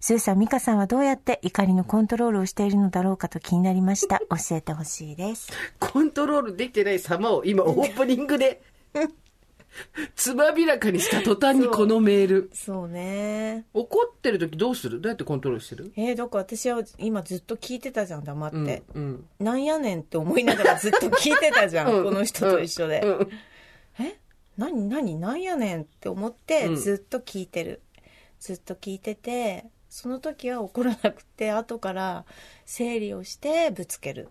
[0.01, 4.19] スーさん、ミカさんはどうやって怒りのコントロールをしているのだろうかと気になりました。
[4.49, 5.51] 教えてほしいです。
[5.79, 8.61] コントロールできてない様を今オープニングで、
[10.15, 12.49] つまびらかにした途端にこのメール。
[12.53, 13.65] そうね。
[13.73, 15.01] 怒ってる時どうする？
[15.01, 15.91] どうやってコントロールしてる？
[15.97, 18.83] えー、だから私は今ずっと聞いてたじゃん、黙って。
[18.95, 19.03] うん。
[19.03, 19.25] うん。
[19.45, 23.01] なんやねんって思いながらずっと聞いてたじゃん、 うんこの人と一緒で。
[23.01, 23.29] うん
[23.99, 24.17] え？
[24.57, 27.81] 何何なんやねんって思ってうんずっと聞いてる、
[28.39, 32.25] ずっと聞いててその時は怒らなくて 後から
[32.65, 34.29] 整理をしてぶつける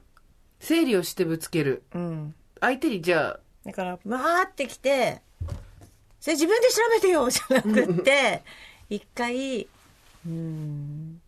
[0.60, 1.82] 整理をしてぶつける。
[1.94, 5.22] うん相手にじゃあ、だからわーってきて
[6.18, 8.42] 「それ自分で調べてよ」 じゃなくって
[8.88, 9.68] 一回
[10.26, 11.22] うん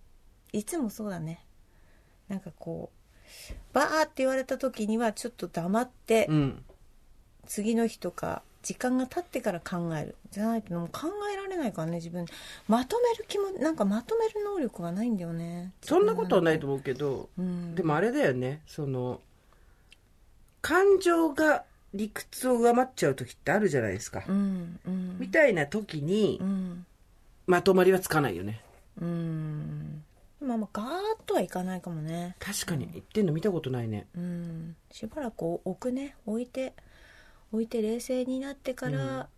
[0.53, 1.45] いつもそうだね
[2.27, 6.65] なんかこうバーって言われた時にはちょっと黙って、うん。
[7.47, 10.17] 次の日とか時間が経ってから考える。
[10.31, 12.27] じゃないともう考えられないからね自分。
[12.69, 15.73] まとめる気もなんかまとめる能力がないんだよね。
[15.83, 17.75] そんなことはないと思うけど、うん。
[17.75, 19.21] でもあれだよね、その、
[20.61, 24.23] 感情が理屈を上回っちゃう時ってあるじゃないですか。
[24.29, 25.19] うんうん。
[25.19, 26.87] みたいな時にう、ん。
[27.47, 28.61] まとまりはつかないよね。
[29.01, 30.05] うん。
[30.41, 30.91] まあまあガーッ
[31.27, 32.37] とはいかないかもね。
[32.39, 34.07] 確かに、言ってんの見たことないね。
[34.15, 34.77] うん。
[34.91, 36.15] しばらく置くね。
[36.27, 36.75] 置いて
[37.53, 39.29] 置いて冷静になってから、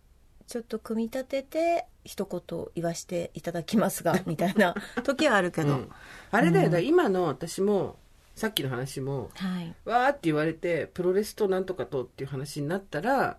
[0.47, 5.89] ちょっと組み立てて一言言わしていただきますが みたいな時はあるけど、うん。
[6.31, 7.97] あれだよ、だから今の私も、
[8.35, 9.75] さっきの話も、はい。
[9.85, 13.37] わーって言われて、プロレスとなんとかとっていう話になったら、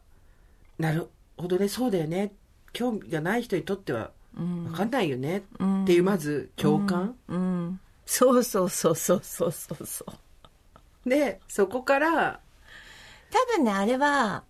[0.78, 2.32] なるほどね、そうだよね。
[2.72, 4.64] 興味がない人にとっては、うん。
[4.64, 5.44] わかんないよね。
[5.58, 5.84] うん。
[5.84, 7.16] っていう、まず、共感。
[7.28, 10.04] うん、そうそうそうそうそうそうそ
[11.06, 11.08] う。
[11.08, 12.40] で、そこから、
[13.30, 14.44] 多分ねあれは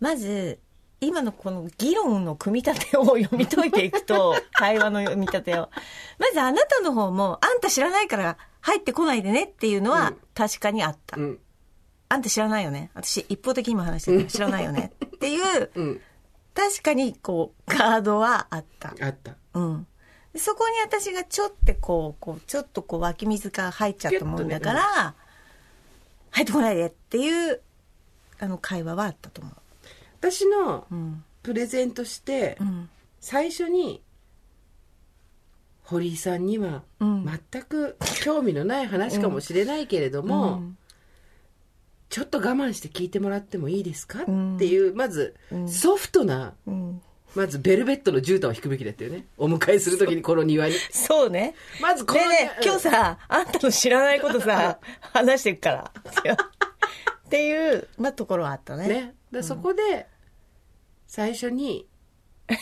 [0.00, 0.58] まず
[1.00, 5.70] 今のこの議論の組み立てを読み解いていくと 会話の読み立てを。
[6.18, 10.20] まずあなたの方もあんた知らないから入ってこないでねっていうのはうん。
[10.34, 11.38] 確かにあった、うん、
[12.08, 12.90] あんた知らないよね。
[12.94, 14.24] 私一方的に今話してる。
[14.26, 14.92] 知らないよね。
[15.04, 16.00] っていううん、
[16.54, 18.94] 確かにこうガードはあった。
[19.00, 19.36] あった。
[19.54, 19.86] うん。
[20.34, 25.14] でそこに私がちょっとこうこうちょっとこう湧き水が入っちゃったもんだから、
[26.30, 27.60] 入ってこないでっていう
[28.38, 29.50] あの会話はあったと思
[30.20, 30.86] 私の
[31.42, 32.88] プレゼントして、うん。
[33.20, 34.02] 最初に
[35.82, 37.24] 堀井さんにはうん。
[37.50, 40.76] 全く興味のない話かもしれないけれども、うん。
[42.10, 44.56] ちょっと我慢して聞いてもらってもいいですか、うん。
[44.56, 45.68] っていうまずうん。
[45.68, 47.02] ソフトなうん。
[47.34, 49.24] まずベルベットの絨毯を引くべきだったよね。
[49.38, 50.74] お迎えするときにこの庭に。
[50.90, 51.54] そうね。
[51.80, 54.78] まずこのねえねえ今日さあんたの知らないことさ
[55.14, 55.92] 話してくから
[57.30, 58.88] っていう、まあ、ところはあったね。
[58.88, 59.14] ね。
[59.30, 60.08] でそこで
[61.06, 61.86] 最初に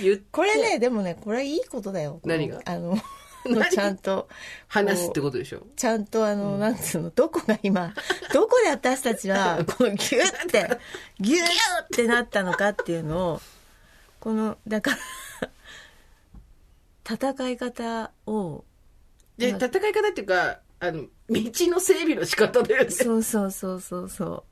[0.00, 0.24] 言って。
[0.32, 2.20] これねでもねこれはいいことだよ。
[2.24, 2.60] 何が？
[2.64, 2.98] あの
[3.46, 3.70] 何？
[3.70, 4.28] ちゃんと
[4.66, 5.64] 話すってことでしょ？
[5.76, 7.94] ちゃんとあの、なんつうの、どこが今、
[8.32, 10.68] どこで私たちは、 このギュッて、
[11.20, 11.40] ギュッ
[11.84, 13.40] ってなったのかっていうのを、
[14.18, 15.48] この、だから、
[17.08, 18.64] 戦い方を、
[19.38, 21.10] で戦い方っていうかあの道
[21.70, 22.90] の整備の仕方だよね。
[22.90, 24.44] そうそうそうそうそ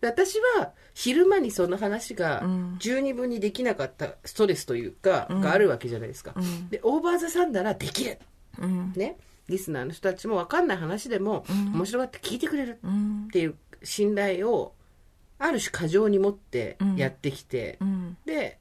[0.00, 2.76] で私は昼間にその話がうん。
[2.78, 6.68] 十二分にできなかったストレスというか、があるわけじゃないですか、うん。
[6.68, 8.18] でオーバー・ザ・サンダーならできる。
[8.58, 8.66] う。
[8.66, 8.92] うん。
[8.96, 9.16] ね。
[9.48, 13.24] リスナーの人たちも分かんない話でも、面白がって聞いてくれるうん。
[13.26, 13.30] っ。
[13.30, 14.74] ていう信頼を
[15.38, 18.16] ある種過剰に持ってやってきて、うん。
[18.24, 18.58] で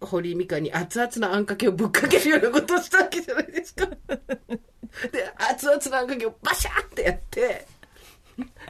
[0.00, 3.88] 堀井美香に熱々のあんかけをぶっかけるようなことをしたわけじゃないですか
[5.12, 7.66] で熱々のあんかけをバシャーってやって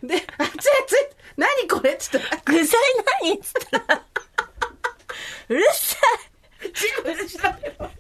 [0.03, 0.99] で熱い熱い
[1.37, 2.81] 何これっつったら具材
[3.23, 4.07] 何っつったら、
[5.49, 5.97] うるさ
[6.63, 7.91] 自分で調べろ。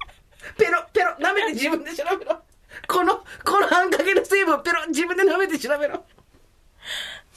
[0.57, 2.41] ペロペロ舐めて自分で調べろ。
[2.87, 6.05] このこのあんかけの成分をペロ自分で舐めて調べろ。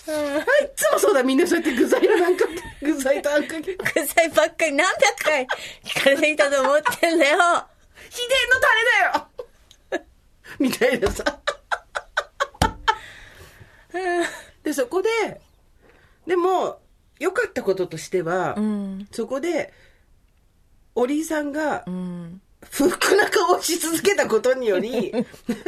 [0.08, 2.46] あいつもそうだみんなそうやって具材のなんか
[2.82, 3.72] 具材とあんかけ。
[3.72, 5.48] い具材ばっかり何百回
[5.84, 7.38] 聞かれてきたと思ってんだよ。
[8.10, 9.31] 秘伝のタレだよ
[10.64, 11.24] みたいなさ。
[14.64, 15.10] で、そこで、
[16.28, 16.80] でも、
[17.20, 19.08] 良かったこととしては、うん。
[19.12, 19.74] そこで、
[20.94, 22.42] おりいさんがう、ん。
[22.70, 25.12] 不服な顔をし続けたことにより、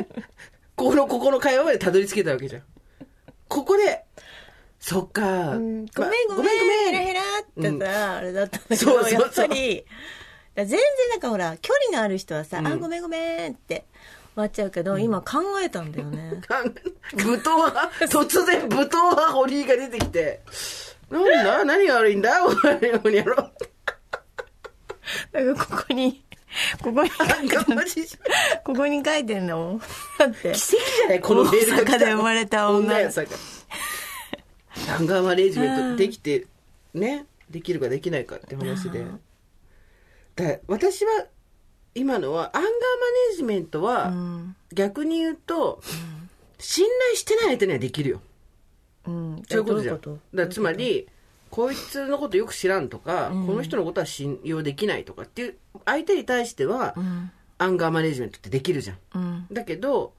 [0.76, 2.64] この、ここの会話までたどり着けたわけじゃん。
[3.48, 4.06] ここで、
[4.80, 9.86] そっか、ごめんまごめん、ごめんごめんヘラヘラってさ、あれだったんだけど、やっぱり、
[10.56, 10.80] 全然
[11.10, 13.86] なんかほら、距離のある人はさ、うんあ、ごめんごめんって
[14.36, 16.42] 終わっちゃうけど、今考えたんだよね。
[17.16, 20.42] 舞踏派、突然舞踏派堀井が出てきて、
[21.12, 21.66] なんだ？
[21.66, 22.44] 何が悪いんだ？
[22.46, 23.34] お前のにやろ。
[23.34, 23.38] う。
[25.32, 26.24] だからここに、
[26.82, 28.02] ここに書ないんてかマジ
[28.64, 29.80] ここに書いてんだもん。
[29.80, 29.86] だ
[30.26, 30.36] って。
[30.42, 31.20] 奇跡じゃない？
[31.22, 33.00] このメールが来たで生まれた女。
[33.00, 33.30] やさが
[34.96, 36.48] アンガーマネージメントできて
[36.96, 37.28] ね？
[37.52, 39.06] できるかできないかって話で。
[40.36, 41.28] だ私は
[41.96, 44.56] 今のはアンガーマネージメントは、うん。
[44.74, 45.82] 逆に言うと、
[46.60, 48.22] 信頼してない相手にはできるよ
[49.06, 49.44] うん。
[49.48, 50.00] そういうことじゃん
[50.34, 51.08] だつまり
[51.50, 57.32] こいつのことよく知らんとか、うんこの人のことは信用できないとかっていう相手に対しては、うん。
[57.60, 59.48] アンガーマネージメントってできるじゃんうん。
[59.52, 60.14] だけど、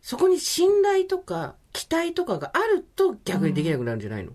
[0.00, 4.32] そこに信頼とか期待とかがあると逆にできなくなるんじゃないの、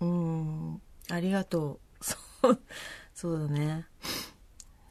[0.00, 0.82] うん。
[1.08, 2.04] ありがとう。
[2.04, 2.16] そ
[2.50, 2.58] う、
[3.14, 3.86] そうだね。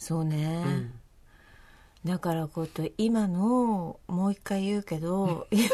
[0.06, 0.64] そうね。
[0.64, 0.94] うん。
[2.06, 5.70] だからこうやって今のもう一回言うけど、今の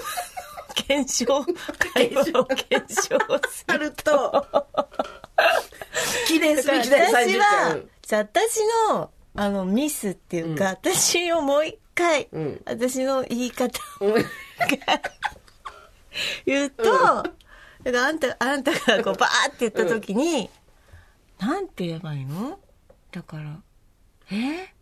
[0.73, 1.25] 検証
[1.93, 3.17] 会話を検証
[3.49, 4.47] すあるると、
[6.29, 7.41] 記念すべきだよ、30
[8.01, 12.61] 私は私のあのミスっていうか、私をもう一回、うん。
[12.65, 14.25] 私の言い方をうん。
[16.45, 17.31] 言うと、だか
[17.83, 20.49] らあんたあんたがこうバーって言った時に、
[21.37, 22.57] なんて言えばいいの？
[23.11, 23.61] だから
[24.31, 24.73] え？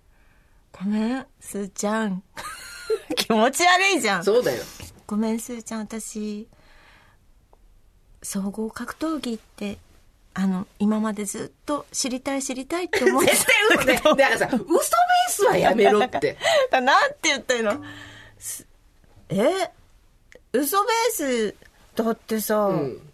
[0.71, 2.23] ごめんすーちゃん
[3.17, 4.63] 気持ち悪いじゃんそうだよ。
[5.07, 6.47] ごめんすーちゃん私
[8.21, 9.77] 総合格闘技って
[10.33, 14.23] あの今までずっと知りたい知りたいって思って絶対嘘ね。
[14.23, 14.69] だからさ、嘘ベー
[15.29, 16.37] スはやめろって。
[16.69, 17.83] たなんて言ったの？
[18.37, 18.65] す
[19.29, 19.71] え？
[20.53, 21.55] 嘘ベース
[21.95, 23.11] だってさ、うん。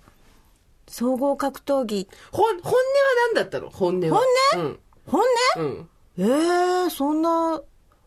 [0.88, 2.80] 総合格闘技本、本音は
[3.34, 3.70] 何だったの？
[3.70, 4.22] 本音は。
[4.54, 5.22] 本本
[5.56, 5.62] 音？
[5.62, 5.66] うん。
[5.66, 5.90] うん。
[6.18, 7.62] えー、そんな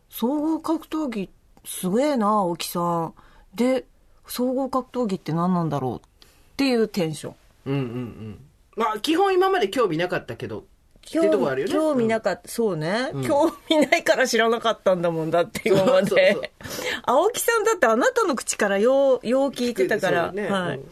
[0.09, 1.29] 総合格闘技
[1.65, 3.13] すげえな青木さん。
[3.53, 3.85] で
[4.27, 6.09] 総合格闘技って何なんだろうっ
[6.55, 7.35] ていうテンション。
[7.65, 8.39] うんうんうん。
[8.75, 10.63] まあ、基本今まで興味なかったけど、っ
[11.11, 11.73] ていうとこあるよね。
[11.73, 13.27] 興味なかった、そうね、うん。
[13.27, 16.51] 興味ないから知らなかったんだもんだって今まで。
[17.03, 20.49] 青木さんだってあなたの口からようよう聞いてたから、そうね。
[20.49, 20.91] はい、うん。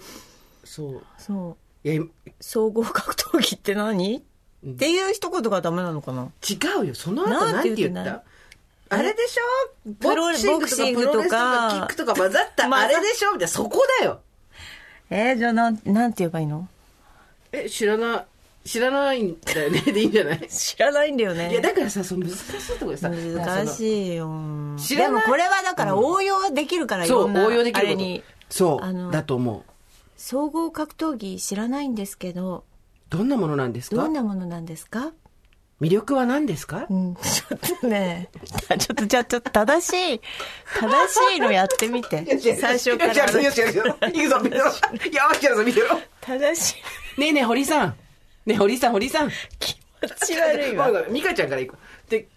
[0.63, 1.03] そう。
[1.17, 1.87] そう。
[1.87, 2.01] いや、
[2.41, 4.25] 総合格闘技って何、
[4.65, 6.29] っていう一言がダメなのかな？
[6.49, 6.95] 違うよ。
[6.95, 8.23] その後なんて言った？
[8.89, 9.91] あれでしょ？
[10.01, 10.15] ボ
[10.59, 13.33] クシングとかプロレスととかかキックとか混ざったあれでしょ？
[13.33, 13.47] みたいな。
[13.49, 14.21] そこだよ。
[15.09, 16.67] えー、じゃあなん、なんて言えばいいの？
[17.51, 18.25] え知らない
[18.67, 19.79] 知らないんだよね？
[19.91, 20.47] でいいんじゃない？
[20.49, 21.51] 知らないんだよね。
[21.51, 24.27] いやだからさその難しいところでさ難いしいよ。
[24.77, 29.63] 知らないでもこれはだから応用できるから、うろんな応用できるこそうだと思う。
[30.17, 32.63] 総合格闘技知らないんですけど、
[33.09, 33.95] どんなものなんですか？
[33.95, 35.11] どんなものなんですか？
[35.79, 36.87] 魅力は何ですか？
[36.89, 38.29] うん、 ちょっとね、
[38.79, 40.21] ちょっと、じゃあちょっと正しい、
[40.79, 42.25] 正しいのやってみて。
[42.55, 43.13] 最初から。
[43.13, 44.65] よしよしよしよしいくぞ見てろ。
[44.65, 45.87] よしやるぞ見てろ。
[46.21, 46.75] 正し
[47.17, 47.21] い。
[47.21, 47.95] ねえねえ堀さん。
[48.45, 49.31] ねえ堀さん堀さん。
[49.59, 50.87] 気持ち悪いわ。
[50.91, 51.03] ごめん。
[51.03, 51.77] ごめん美香ちゃんから行く
[52.09, 52.27] で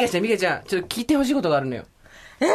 [0.00, 1.84] 美香ちゃん美香ちゃんちょっと聞いてほしいことがあるのよ。
[2.40, 2.46] え？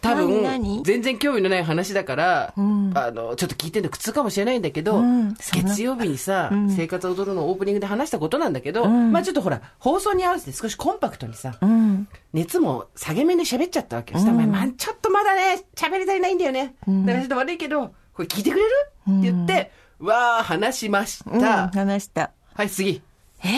[0.00, 2.92] 多分全然興味のない話だから、ん。
[2.94, 5.34] あのちょっと聞いてるの苦痛かもしれないんだけど、うん。
[5.34, 6.70] 月曜日にさ、ん。
[6.70, 9.12] 生活を踊るのオープニングで話したことなんだけど、ん。
[9.12, 12.08] まあちょっとほら放送に合わせて少しコンパクトにさ、うん。
[12.32, 14.20] 熱も下げ目で喋っちゃったわけよ。
[14.20, 16.74] そしたら、お前まあちょっとまだね、喋り足りないんだよね。
[16.86, 18.68] だからちょっと悪いけど、これ聞いてくれる、
[19.10, 21.68] って言って、わー、話しましうん、た。
[21.68, 22.32] 話した。
[22.54, 23.02] はい、次。
[23.44, 23.50] えー、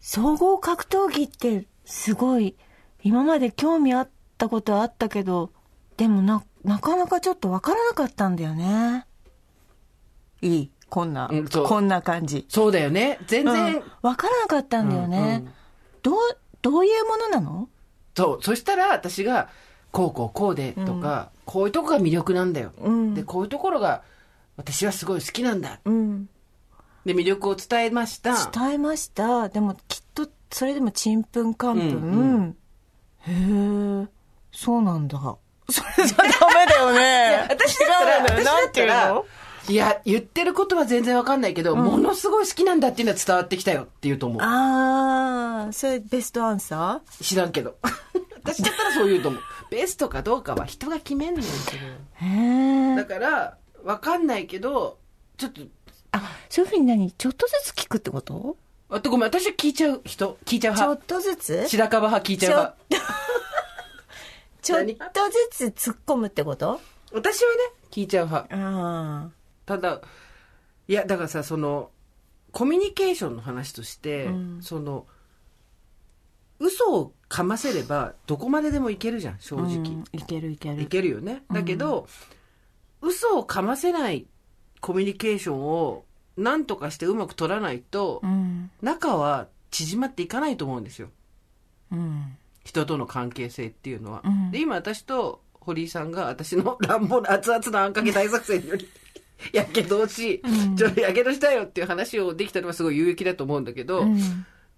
[0.00, 2.56] 総合格闘技ってすごい、
[3.02, 4.10] 今まで興味あった
[4.48, 5.50] ことはあったけど、
[5.96, 9.06] でもな、なかなかちょっとわからなかったんだよね。
[10.40, 12.46] いいこんな、うんこんな感じ。
[12.48, 13.18] そうだよね。
[13.26, 15.18] 全然、うんわからなかったんだよね。
[15.18, 15.52] うんうん
[16.02, 16.18] どう、
[16.62, 17.68] どういうものなの？
[18.16, 18.42] そう。
[18.42, 19.48] そしたら私が、
[19.92, 22.72] こうこうこうでとか、こういうとこが魅力なんだよ。
[22.80, 24.02] うんで、こういうところが、
[24.56, 25.78] 私はすごい好きなんだ。
[25.84, 26.28] うん。
[27.04, 28.50] で、魅力を伝えました。
[28.50, 29.48] 伝えました。
[29.48, 31.88] でもきっと、それでもちんぷんかんぷん。
[31.88, 32.56] うん
[33.28, 34.08] へえ、
[34.62, 35.18] そうなんだ。
[35.70, 37.46] それじゃダメだよね。
[37.48, 39.22] 私だったら、私だってたら
[39.68, 44.42] いや、言ってることは全然わかんないけど、ものすごい好きなんだっていうのは伝わってきたよって言うと思う。
[44.42, 47.76] ああ、それベストアンサ知らんけど。
[48.44, 49.42] 私だったらそう言うと思う。
[49.70, 51.46] ベストかどうかは人が決めんのよ。
[52.20, 53.04] ーへえだ。
[53.04, 54.98] から、わかんないけど、
[55.36, 55.60] ちょっと、
[56.12, 57.10] あ、そういうふうに何？
[57.12, 58.56] ちょっとずつ聞くってこと？
[58.90, 61.06] あとごめん、私は聞いちゃう人、聞いちゃうちょっ派。
[61.14, 61.68] とずつ？
[61.68, 63.06] 白樺派聞いちゃう派。
[64.62, 64.94] ちょっと
[65.52, 66.80] ずつ突っ込むってこと？
[67.12, 67.58] 私はね、
[67.90, 68.48] 聞いちゃう派。
[68.52, 69.28] あ
[69.66, 70.00] ただ、
[70.88, 71.90] いや、だからさ、その、
[72.52, 75.06] コミュニケーションの話として、うんその、
[76.58, 79.62] 嘘をかませれば、どこまででもいけるじゃん、正あ。
[79.62, 79.76] 直。
[79.76, 80.82] うんいけるいける。
[80.82, 81.42] いけるよね。
[81.50, 82.06] だけど、
[83.00, 84.26] 嘘をかませない
[84.80, 86.04] コミュニケーションを
[86.36, 88.70] 何とかしてうまく取らないと、うん。
[88.80, 91.08] 仲は縮まっていかないと思うんですよ。
[91.90, 92.36] うん。
[92.64, 94.22] 人との関係性っていうのは。
[94.24, 98.88] うんで、今私と堀井さんが私の 乱暴な熱々のあんかけ大作戦より、
[99.52, 104.18] やけどをし、うんちょっとやけどしたよっていう話をできたのはすごい有益だと思うんだけど、うん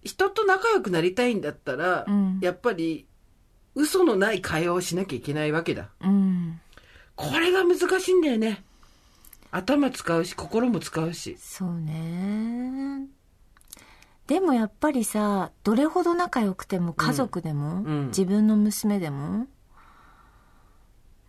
[0.03, 3.07] 人と仲良くなりたいんだったら、うんやっぱり
[3.75, 5.91] 嘘のない会話をしなきゃいけないわけだ。
[6.01, 6.61] うん。
[7.17, 8.65] これが難しいんだよね。
[9.51, 11.37] 頭使うし、心も使うし。
[11.39, 13.07] そうね。
[14.27, 19.47] でもやっぱりさ、どれほど仲良くても家族でも、うん自分の娘でも、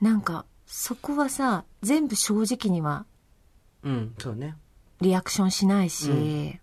[0.02, 3.06] なんか、そこはさ、全部正直には
[3.84, 4.56] うん、そうね。
[5.02, 6.60] リアクションしないし、うん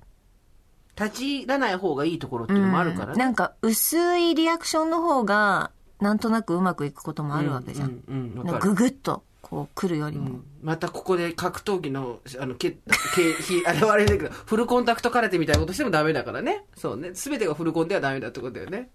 [0.94, 3.12] 立ち入らない方がいいところっていうのもあるからね。
[3.14, 7.88] うんなんか薄いリアクションの方が、なんとなくうまくいくこともあるわけじゃん。
[7.88, 10.30] うん、うん、うんググッと、こう来るよりも。
[10.30, 12.70] うんまたここで格闘技の、あの、け、
[13.16, 16.64] け、ひ、現れるけど、フルコンタクト空手みたいなことしてもダメだからね。
[16.76, 17.16] そうね。
[17.16, 18.90] すべてがフルコンではダメだってことだよね。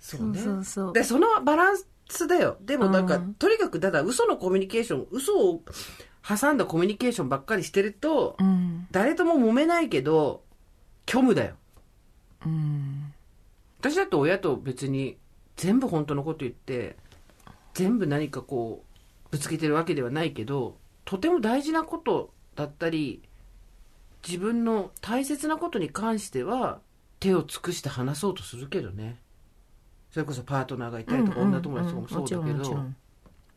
[0.00, 0.40] そうね。
[0.40, 2.58] そうそうで、そのバランスだよ。
[2.60, 5.62] でもなんか、うんとにかく、ただ嘘のコミュニケーション、嘘を
[6.28, 8.88] 挟んだコミュニケーションばっかりしてると、うん。
[8.90, 10.42] 誰とも揉めないけど、
[11.08, 11.54] 虚無だよ。
[12.44, 13.14] うん。
[13.78, 15.18] 私だって親と別に
[15.56, 16.96] 全部本当のこと言って
[17.74, 18.84] 全部何かこ
[19.26, 23.22] うぶつけてるわけではないけどとても大事なことだったり
[24.26, 26.80] 自分の大切なことに関しては
[27.20, 29.18] 手を尽くして話そうとするけどね。
[30.10, 32.74] それこそパートナーがいたりとか、うんうん女友達とかもそうだけど。
[32.74, 32.96] ん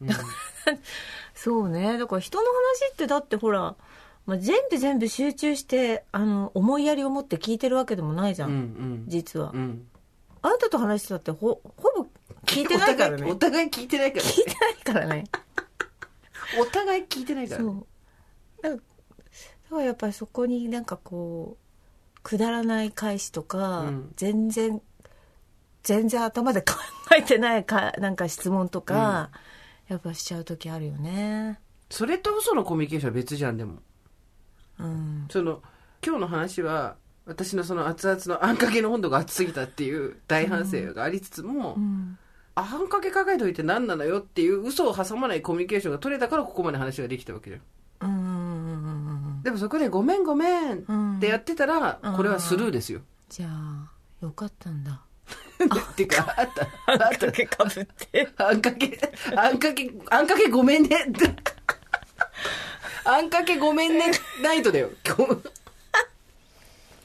[0.02, 0.10] うん。
[1.36, 1.98] そうね。
[1.98, 3.76] だから人の話ってだってほら、
[4.26, 8.48] まあ、全部全部集中して、あの、思いやりを持って聞いてるわけでもないじゃ。
[8.48, 9.04] うんん。
[9.08, 9.52] 実は。
[9.54, 9.88] うん。
[10.42, 12.08] あなたと話してたってほ、ほぼ
[12.48, 13.30] 聞いてないからね。
[13.30, 15.24] お互い聞いてないから聞いてないからね。
[16.60, 17.88] お互い聞いてないからねそう。
[18.64, 18.84] だか
[19.72, 24.82] ら、やっぱりそこになんかこう、くだらない返しとか、うん全然、
[25.84, 26.74] 全然頭で考
[27.18, 29.30] えてないか、なんか質問とか、
[29.88, 31.60] やっぱしちゃう時あるよね。
[31.90, 33.80] それと嘘のコミュニケーションは別じゃんでも
[34.80, 35.28] うん。
[35.30, 35.62] その
[36.06, 42.18] 今日の話は私のその熱々のあんかけの温度が熱すぎたっていう大反省がありつつも、うん。
[42.60, 47.62] あんかけかけといて何なのよっていう嘘を挟まないコミュニケーションが取れたからここまで話ができたわけだよ。
[48.02, 49.44] うんうんうんうん。
[49.44, 50.80] でもそこでごめんごめん
[51.18, 53.02] ってやってたら、これはスルーですよ。
[53.30, 53.92] じゃあ、
[54.22, 55.02] よかったんだ。
[55.92, 56.68] っていうか、あった、
[57.06, 57.32] あった。
[57.32, 58.28] けかぶって。
[58.38, 59.00] あんかけ、
[59.36, 60.90] あんかけ、あんかけごめんね。
[63.06, 64.90] あんかけごめんね、ナイトだよ。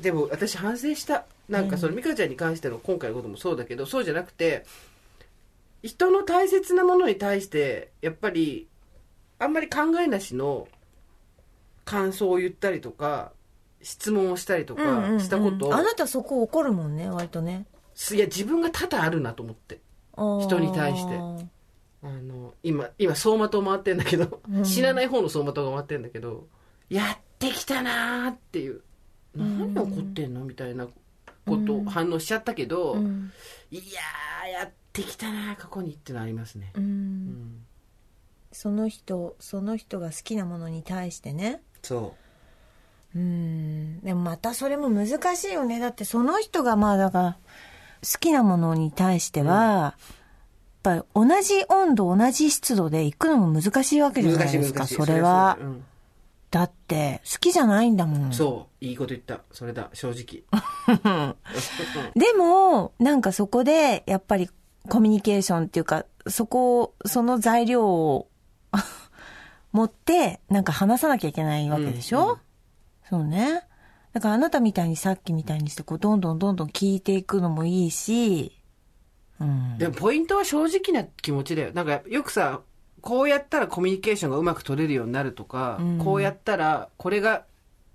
[0.00, 1.26] でも私反省した。
[1.50, 4.64] なんかその美香ちゃんに関しての今回のこともそうだけど、そうじゃなくて、
[5.82, 8.68] 人の大切なものに対して、やっぱり、
[9.38, 10.68] あんまり考えなしの
[11.84, 13.32] 感想を言ったりとか、
[13.82, 17.66] 質問をしたりとかしたことを、あなたそこ怒るもんね、割とね。
[18.12, 19.80] いや自分が多々あるなと思って。
[20.14, 21.14] 人人に対して。
[21.16, 26.46] あの、今、今、走馬灯回ってんだけど、知らない方の走馬灯が回ってんだけど、
[26.88, 28.82] やってきたなーっていう、
[29.34, 33.32] 何怒ってんのみたいなこと、反応しちゃったけど、うん。
[33.70, 36.72] いやー、やってきたなー過去にってのありますね。
[36.74, 36.80] う。
[36.80, 37.64] うんん。
[38.52, 41.62] その人、その人が好きなものに対してね。
[41.82, 42.14] そ
[43.14, 44.00] うん。
[44.00, 45.80] でもまたそれも難しいよね。
[45.80, 47.38] だってその人がまあだから、
[48.02, 49.96] 好きなものに対しては、やっ
[50.82, 54.28] ぱり同じ温度、同じ湿度で行くのも難しいわけう。
[54.28, 54.86] じゃないいですか。
[54.86, 55.66] それはそ。
[55.66, 55.84] うん
[56.52, 58.32] だって、好きじゃないんだもん。
[58.34, 58.84] そう。
[58.84, 59.40] いいこと言った。
[59.52, 59.88] それだ。
[59.94, 60.44] 正直。
[62.14, 64.50] でも、なんかそこで、やっぱり
[64.88, 68.28] コミュニケーションっていうか、そこを、その材料を
[69.72, 72.38] 持って、なんか話さなきゃいけないわけでしょ、うんうん
[73.12, 73.62] そうね。
[74.14, 78.58] だからあなたみたいにさっきみたいにして、こう、どんどんどんどん聞いていくのもいいし、
[79.38, 79.76] うん。
[79.76, 81.72] でもポイントは正直な気持ちだよ。
[81.74, 82.62] なんかよくさ、
[83.02, 87.44] こうやったらコミュニケーションがうまく取れるようになるとか、うんこうやったらこれが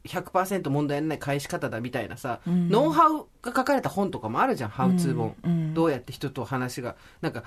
[0.08, 5.36] 100%問題ない返し方だみたいなさ、んノウハウが書かれた本とかもあるじゃん、ハウツー本。
[5.44, 7.44] うんどうやって人と話が、なんか、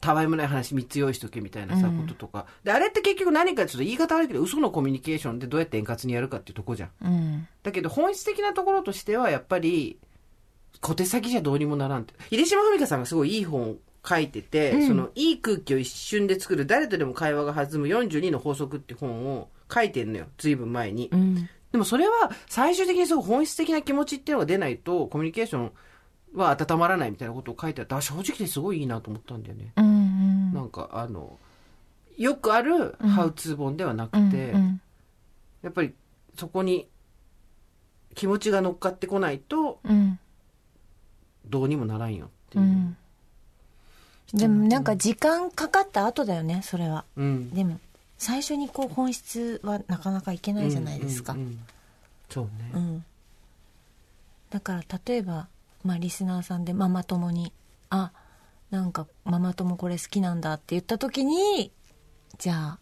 [0.00, 2.46] たわいもない話3つ用意しとけみたいなさ、うんこととか。
[2.64, 6.90] で、あれって結局何かちょっと言い方悪いけど、嘘のコミュニケーションでどうやって円滑にやるかっていうとこじゃん。
[7.02, 7.48] うん。
[7.62, 9.98] だけど本質的なところとしてはやっぱり
[10.80, 13.76] 小手先じゃどうにもならんって秀島文香さんがすごいいい本を
[14.08, 21.48] 書いてて、うんそのいい空気を一瞬で作る誰とでも会話が弾む42の法則って本を書いてんのよ随分前に、うん。
[21.76, 25.72] でもそれは最終的にそう本質的な気持ちっていうのが出ないとコミュニケーション
[26.34, 30.54] は温まらないみたいなことを書いてあってあ正直ですごいいいなと思ったんだよね、うん。
[30.54, 31.38] なんかあの
[32.16, 34.80] よくあるハウツー本ではなくて、うん
[35.62, 35.92] やっぱり
[36.38, 36.88] そこに
[38.14, 40.18] 気持ちが乗っかってこないとうん。
[41.44, 42.64] どうにもならんよっていう。
[42.64, 42.96] うん。
[44.32, 47.04] でもなんか時間かかった後だよね、それは。
[47.16, 47.50] うん。
[47.50, 47.80] でも、
[48.18, 51.32] 最初にこう本質はなかなかいけないじゃないですか。
[51.32, 51.66] うんうんうん
[52.28, 52.50] そうね。
[52.74, 53.04] うん。
[54.50, 55.48] だから例えば、
[55.84, 57.52] まあリスナーさんでママ友に、
[57.90, 58.12] あ、
[58.70, 61.72] なんかママ友これ好きなんだって言った時に、
[62.38, 62.78] じゃあ、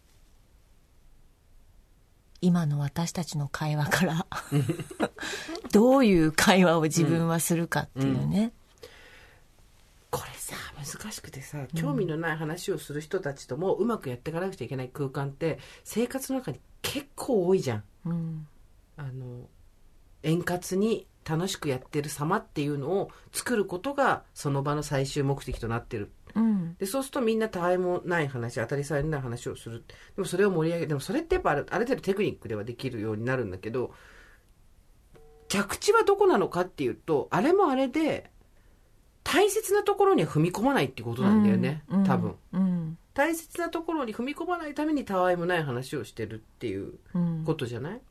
[2.41, 4.25] 今の私たちの会話から、
[5.71, 8.47] どういう会話を自分はするかっていうね。
[8.47, 8.64] これ
[10.45, 17.83] さ、難しくてさ、興味のない話をする人たちともうまくやっていかなくちゃいけない空間って、生活の中に結構多いじゃん。
[18.05, 18.47] うん。
[18.97, 19.49] あの、
[20.23, 26.11] 円滑に楽しくやってる様っていうのを作ることが、その場の最終目的となってる。
[26.35, 26.75] うん。
[26.77, 29.83] で、そうするとみんなたわいもない話、当たり障りのない話をする。
[30.15, 33.93] でもそれを盛り上げ、でもそれってやっぱあるある程度テクニックではできるようになるんだけど、
[35.47, 38.29] 着地はどこなのかっていうと、あれもあれで、
[39.25, 42.35] 大切なところには踏み込まないってことなんだよね、うん多分。。
[42.53, 42.97] うん。
[43.15, 47.43] 大切なところに踏み込まないためにたわいもない話をしてるっていううん。
[47.43, 48.01] ことじゃない？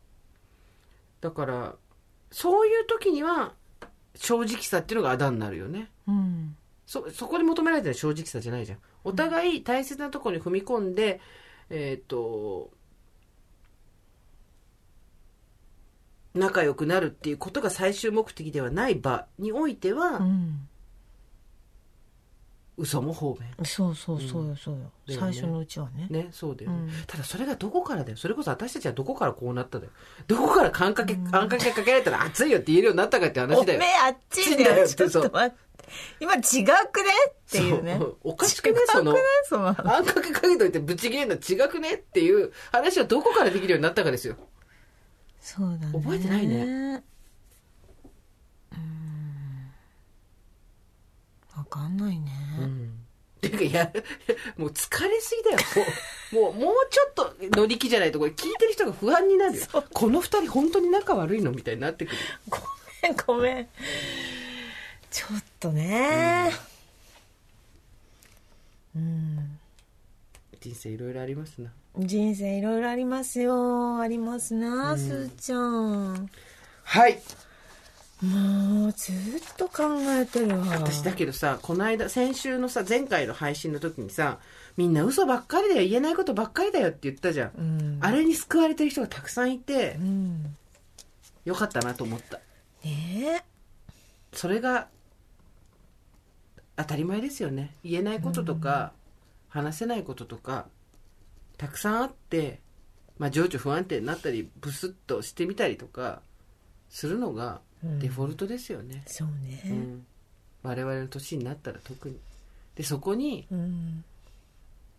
[1.21, 1.77] だから、
[2.33, 3.55] そういう時には、
[4.17, 5.91] 正直さっていうのがあだになるよね。
[6.09, 6.57] うん。
[6.85, 8.79] そ、そこで求められてる正直さじゃないじゃん。
[9.05, 11.21] お互い大切なところに踏み込んで、
[11.71, 12.71] えっ、と、
[16.35, 20.69] 仲良くなるっていうことが最終目的ではない場においては、うん。
[22.77, 23.43] 嘘も方便。
[23.65, 24.91] そうそうそうよ、そうよ。
[25.09, 26.09] 最初のうちはね。
[26.11, 28.17] ね、そうだよね、うんただそれがどこからだよ。
[28.17, 29.93] それこそ私たちはどこからこうなっただよ。
[30.27, 33.79] どこからあんかけ、あんかけかけられたら熱いよって言えるようになったかってお話だよ。
[33.79, 34.89] めえあっちだよ。
[34.89, 35.57] ちょっと待って。
[36.19, 36.65] 今違くね
[37.29, 38.01] っていうね。
[38.23, 38.77] おかしくね？
[38.87, 39.15] その
[39.45, 39.69] その。
[39.69, 44.37] あんかけかけといてぶち切れるの違くねっていう話はどこからできるようになったかですよ。
[45.41, 45.93] そうだね。
[45.93, 47.03] 覚えてないね
[48.73, 49.73] うん。
[51.57, 52.31] わかんないね。
[52.61, 53.05] うん。
[53.41, 53.93] ていうか、や、
[54.57, 55.59] もう疲れすぎだよ。
[56.33, 59.67] もう、もう、もうちょっと乗り気じゃないと、これ聞いてる人が不安になるよ。
[59.93, 62.19] この二人本当に仲悪いのみたいになってくる。
[63.27, 63.69] ごめん。
[65.11, 66.53] ちょっとね。
[68.95, 69.59] うん。
[70.61, 71.73] 人生いろいろありますな。
[71.99, 73.99] 人生いろいろありますよ。
[73.99, 76.31] ありますな、すーちゃん。
[76.85, 77.21] はい。
[78.25, 79.15] もう、ずっ
[79.57, 80.67] と考えてるわ。
[80.69, 84.39] 私だけどさ、この間、先週のさ、前回の配信の時にさ、
[84.77, 87.51] みんな嘘ばっかりだよ、言えないことばっかりだよって言ったじゃん。
[87.57, 87.99] うん。
[88.01, 90.57] あれに救われてる人がたくさんいてう、ん。
[91.45, 92.41] よかったなと思った。
[92.85, 93.45] ね
[94.33, 94.89] それが、
[96.77, 97.77] 当たり前ですよね。
[97.85, 98.93] 言えないこととか、
[99.49, 100.67] 話せないこととか、
[101.57, 102.61] たくさんあって、
[103.19, 106.23] まあ、情緒不安定になったり、ブスッとしてみたりとか、
[106.95, 109.03] するのがデフォルトですよね。
[109.07, 109.57] そううね。
[109.71, 110.07] ん。
[110.63, 112.17] 我々の年になったら特に。
[112.77, 114.05] で、そこに、うん。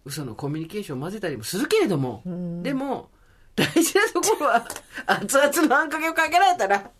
[0.06, 3.10] 嘘のコミュニケーションを混ぜたりもするけれども、んでも
[3.56, 4.68] 大事なところは
[5.08, 6.92] 熱々のあんかけをかけられたら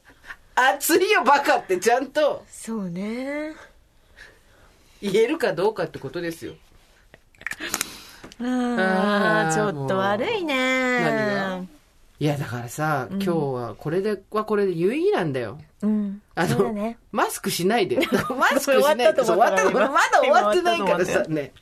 [0.56, 3.54] 熱いよバカってちゃんとそうね。
[5.04, 6.54] 言えるかどうかってことですよ
[8.42, 11.00] ああ、ちょっと悪いね。
[11.02, 11.75] 何が？
[12.26, 15.60] いやだからさ、今日はこれではこれで有意義なんだよ。
[15.84, 16.24] うん。
[16.34, 16.98] あの、ね。
[17.12, 17.98] マスクしないで。
[18.36, 21.54] マスク終わっしないでたと思ったそう終わったまだ終わってないからさ ね。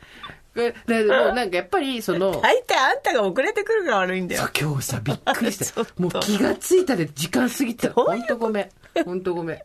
[0.56, 4.48] でもうなんかやっぱりその大体あんたが遅れてくるから悪いんだよ。
[4.58, 5.82] 今日さびっくりした。
[6.02, 7.94] もう気がついたで時間過ぎてた。
[7.96, 8.70] どういうほんとごめん。
[9.04, 9.60] ほんとごめん。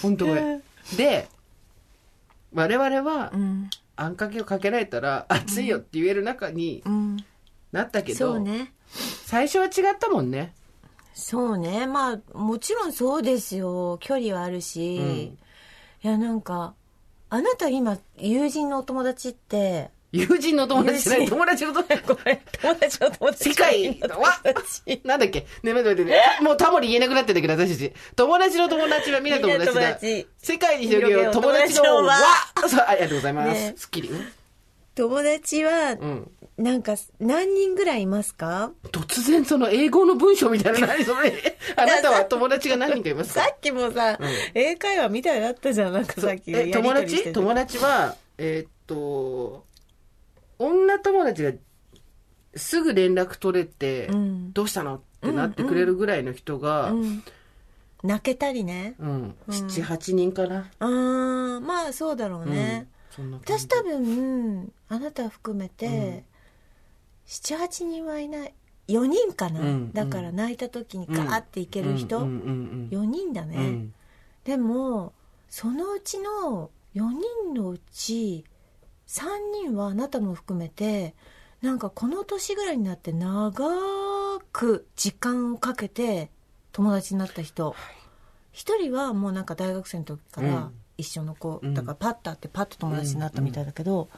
[0.00, 0.62] ほんとごめん。
[0.96, 1.26] で
[2.54, 3.68] 我々はうん。
[3.96, 7.16] あんかけをかけられたら熱いよって言える中にうん。
[7.72, 8.72] なったけど、そうね。
[8.88, 10.52] 最初は違ったもんね。
[11.14, 11.86] そうね。
[11.86, 13.98] まあ、もちろんそうですよ。
[14.00, 14.98] 距離はあるし。
[14.98, 15.10] うん。
[15.16, 15.38] い
[16.02, 16.74] や、なんか、
[17.30, 21.26] あなた今、友人のお友達って、友人の友達じゃない。
[21.26, 22.02] 友達の友達。
[22.06, 23.50] ごめん、友達の友達。
[23.50, 23.98] 世界。
[24.00, 24.40] のわ
[25.04, 25.40] なんだっけ。
[25.40, 26.22] ねえ待って待ってね。
[26.42, 27.92] もうタモリ言えなくなってんだけど私たち。
[28.14, 29.98] 友達の友達はみんな友達だ。
[30.38, 31.32] 世界に広げよう。
[31.32, 32.16] 友達の輪。
[32.68, 33.74] そうありがとうございます、ね。
[33.76, 34.26] すっきりうん
[34.96, 36.30] 友達はう、ん。
[36.56, 38.72] なんか、何人ぐらいいますか？
[38.90, 43.42] 突然その英語の文章みたいな何それ あなたは友達が何人かいますか？
[43.42, 44.18] さっきもさ、
[44.54, 46.50] 英会話みたいだったじゃん、なんかさっき。
[46.52, 47.30] え友達？
[47.32, 49.66] 友達はえーっと
[50.58, 51.52] 女友達が
[52.54, 54.52] すぐ連絡取れて、うん。
[54.54, 54.94] どうしたの？
[54.94, 57.00] ってなってくれるぐらいの人が、うん。
[57.00, 57.22] うん。
[58.02, 58.94] 泣けたりね。
[58.98, 62.86] 78人かな、うーん、まあそうだろうね。
[63.18, 66.24] 私多分、あなた含めて、
[67.26, 68.54] 7、8人はいない。
[68.88, 73.62] 4人かな、うんだから泣いた時にガーっていける人、うんうんうん4人だね、うん。
[73.62, 73.94] うん
[74.44, 75.12] でも
[75.50, 78.44] そのうちの4人のうち
[79.08, 81.16] 3人はあなたも含めて
[81.62, 86.30] なんかこの年ぐらいになって長く時間をかけて
[86.70, 87.74] 友達になった人。
[88.52, 91.74] 一人はもうなんか大学生の時からうん一緒の子、うん。
[91.74, 94.08] だからパッと会ってパッと友達になったみたいだけど、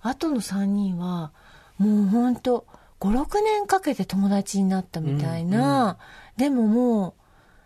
[0.00, 1.32] あとの3人は
[1.78, 2.66] もうほんと
[3.00, 5.98] 56年かけて友達になったみたいな、
[6.36, 7.08] でもも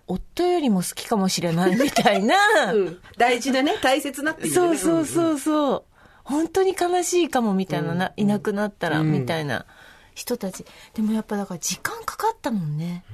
[0.08, 2.34] う夫よりも好きかもしれないみたいな、
[2.72, 2.98] うん。
[3.16, 3.76] 大事なね。
[3.82, 4.78] 大切なっていうそうね。
[4.78, 5.84] そうそうそう、
[6.24, 8.22] 本当に悲しいかもみたいなな、うん。
[8.22, 9.12] いなくなったらうん。
[9.12, 9.66] みたいな
[10.14, 10.64] 人たち。
[10.94, 13.04] でもやっぱだから時間かかったもんね、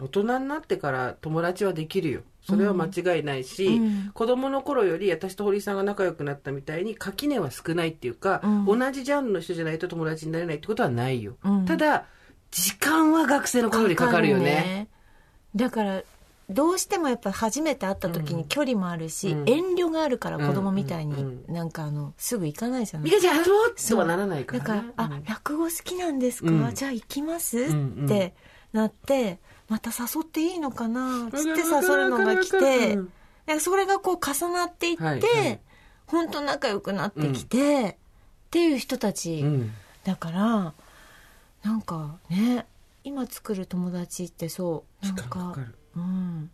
[0.00, 4.10] 大人になってから友達はできるよそれは間違いないし、うん。
[4.12, 8.78] 子供の頃より私と堀井さんが仲良くなったみたいに垣根は少ないっていうか、うん。
[8.78, 11.64] 同じジャンルの人じゃないと友達になれないってことはないよ、うん。
[11.64, 12.04] ただ
[12.50, 14.88] 時間は学生の頃よりかかるよね。
[15.56, 16.02] だから
[16.50, 19.48] どうしてもやっぱ初めて会った時に距離もあるし、うん。
[19.48, 23.10] 遠慮があるから子供みたいに、なんかあのすぐ行かないじゃない？
[23.10, 24.68] 美香ちゃんうそうとはならないからね。
[24.68, 25.24] だから、あうん。
[25.24, 26.74] 落語好きなんですか、うん。
[26.74, 28.34] じゃあ行きます、って
[28.74, 29.38] なって
[29.74, 32.96] また誘っていいのかなつって誘うのが来て
[33.58, 35.60] それがこう重なっていって、はいはい。
[36.06, 37.98] 本当仲良くなってきて、
[38.46, 39.72] っていう人たち、うん。
[40.04, 40.74] だから
[41.64, 42.66] なんかね
[43.02, 45.56] 今作る友達ってそうなんか
[45.96, 46.50] うん、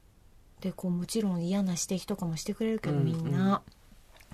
[0.62, 3.60] でこうもちろん嫌な指摘とかもしてくれるけど、うんみんな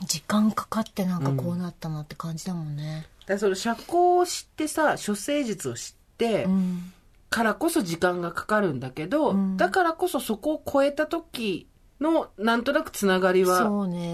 [0.05, 3.09] 時間かかってなんかこうなったなって感じだもんね。
[3.22, 6.93] だからその社交を知ってさ処世術を知って、うん
[7.31, 9.57] からこそ時間がかかるんだけど、うん。
[9.57, 11.68] だからこそそこを超えた時
[12.01, 13.70] のなんとなくつながりは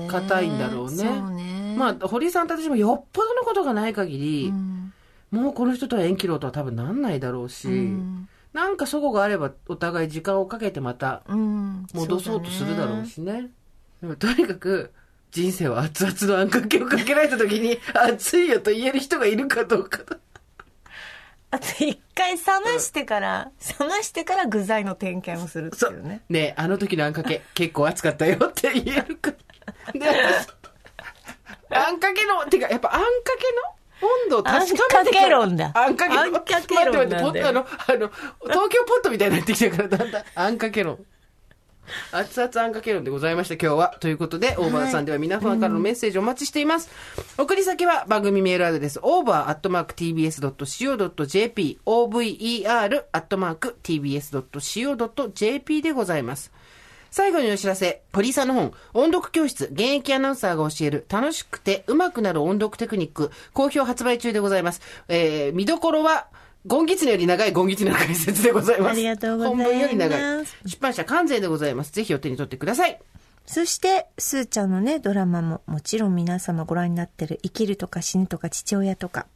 [0.09, 0.97] 硬いんだろうね。
[0.97, 1.77] そうね。
[1.79, 4.93] まあ堀井さんと私もよっぽどのことがない限り、うん。
[5.31, 8.29] もうこの人とは縁切ろうとは多分なんないだろうし、うん。
[8.53, 11.87] なんかそこがあればお互い時間をかけてまたうん。
[11.95, 13.09] 戻そうとするだろうね。
[13.09, 13.51] しね。
[14.01, 14.93] でもとにかく
[15.31, 20.19] 人生は熱々のあんかけをかけられた時に熱いよと言える人がいるかどうかだ
[21.53, 26.23] あと一回冷ましてから、冷ましてから具材の点検をするっていうね。
[26.31, 29.33] ねえあの時のあんかけ結構熱かったよって言えるか。
[29.93, 30.01] で、
[31.69, 36.25] あんかけの、てかやっぱあんかけの温度を確かめてあんかけ論だあんかけ論。
[36.25, 38.11] あんかけ論待って待って、ポッあの、あの、
[38.45, 41.05] 東京ポットみたいになってきたから、だんだん、あんかけ論。
[42.13, 43.97] 熱々あんかけ論でございました、今日は。
[44.01, 46.91] ということで、オーバーさんでは皆さんからのメッセージお待ちしています。
[47.39, 50.21] 送り先は番組メールアドレス、over.tbs.co.jp、
[51.87, 52.93] over.tbs.co.jp
[55.83, 56.53] でございます。
[57.11, 64.81] 最後にお知らせ、堀井さんの本、音読教室、現役アナウンサーが教える楽しくて上手くなる音読テクニック、好評発売中でございます。
[65.09, 66.29] えー、見どころは、
[66.67, 68.93] ゴンギツネより長いゴンギツネの解説でございます。
[68.93, 69.71] ありがとうございます。
[69.71, 70.47] 本文より長い。
[70.67, 71.93] 出版社関税でございます。
[71.93, 73.01] ぜひお手に取ってください。
[73.47, 74.39] そして、す。
[74.39, 79.27] ーちゃんのね、ドラマももちろん皆様ご覧になってる生きるとか死ぬとか父親とか。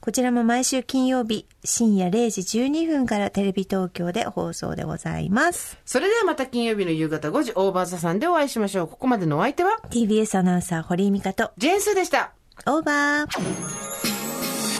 [0.00, 5.78] こちらも毎週金曜日深夜0時12分からテレビ東京で放送でございます。
[5.84, 8.88] それではまた金曜日の夕方5時、オーバーザさんでお会いしましょう。
[8.88, 12.32] ここまでのお相手は、TBS アナウンサー堀井美香と、ジェンスーでした。
[12.66, 13.92] オーバー。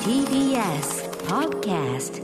[0.03, 2.23] TBS Podcast.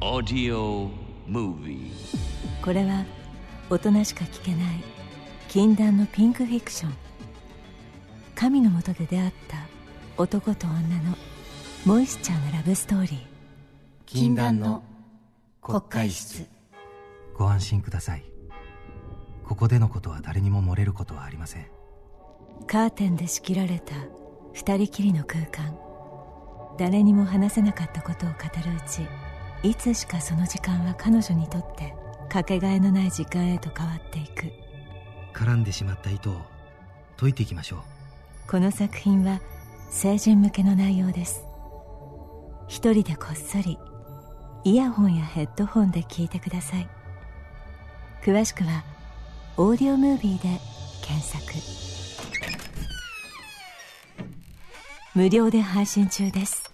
[0.00, 0.90] Audio
[1.28, 1.92] Movie.
[2.62, 3.04] これは
[3.70, 4.82] 大人しか聞けない
[5.48, 6.92] 禁断のピンクフィクション。
[8.34, 9.58] 神のもとで出会った
[10.16, 11.16] 男と女の
[11.84, 13.18] モイスチャーなラブストーリー。
[14.06, 14.82] 禁断の
[15.62, 16.46] 国会室。
[17.36, 18.24] ご安心ください。
[19.50, 21.66] ここでのことは誰にも漏れることはありません
[22.66, 23.94] カーテンで仕切られた
[24.52, 25.76] 二人きりの空間。
[26.78, 29.06] 誰にも話せなかったことを語るうち
[29.62, 31.94] いつしかその時間は彼女にとって
[32.30, 34.50] かけがえのない時間へと変わっていく。
[35.34, 36.40] 絡んでしまった糸を
[37.18, 37.80] 解いていきましょう。
[38.50, 39.40] この作品は
[39.90, 41.44] 成人向けの内容です。
[42.68, 43.78] 一人でこっそり
[44.64, 46.88] イヤホンやヘッドホンで聞いてください。
[48.22, 48.84] 詳しくは
[49.58, 50.60] 「オーディオムービー」で
[51.02, 51.89] 検索
[55.12, 56.69] 無料で配信中です。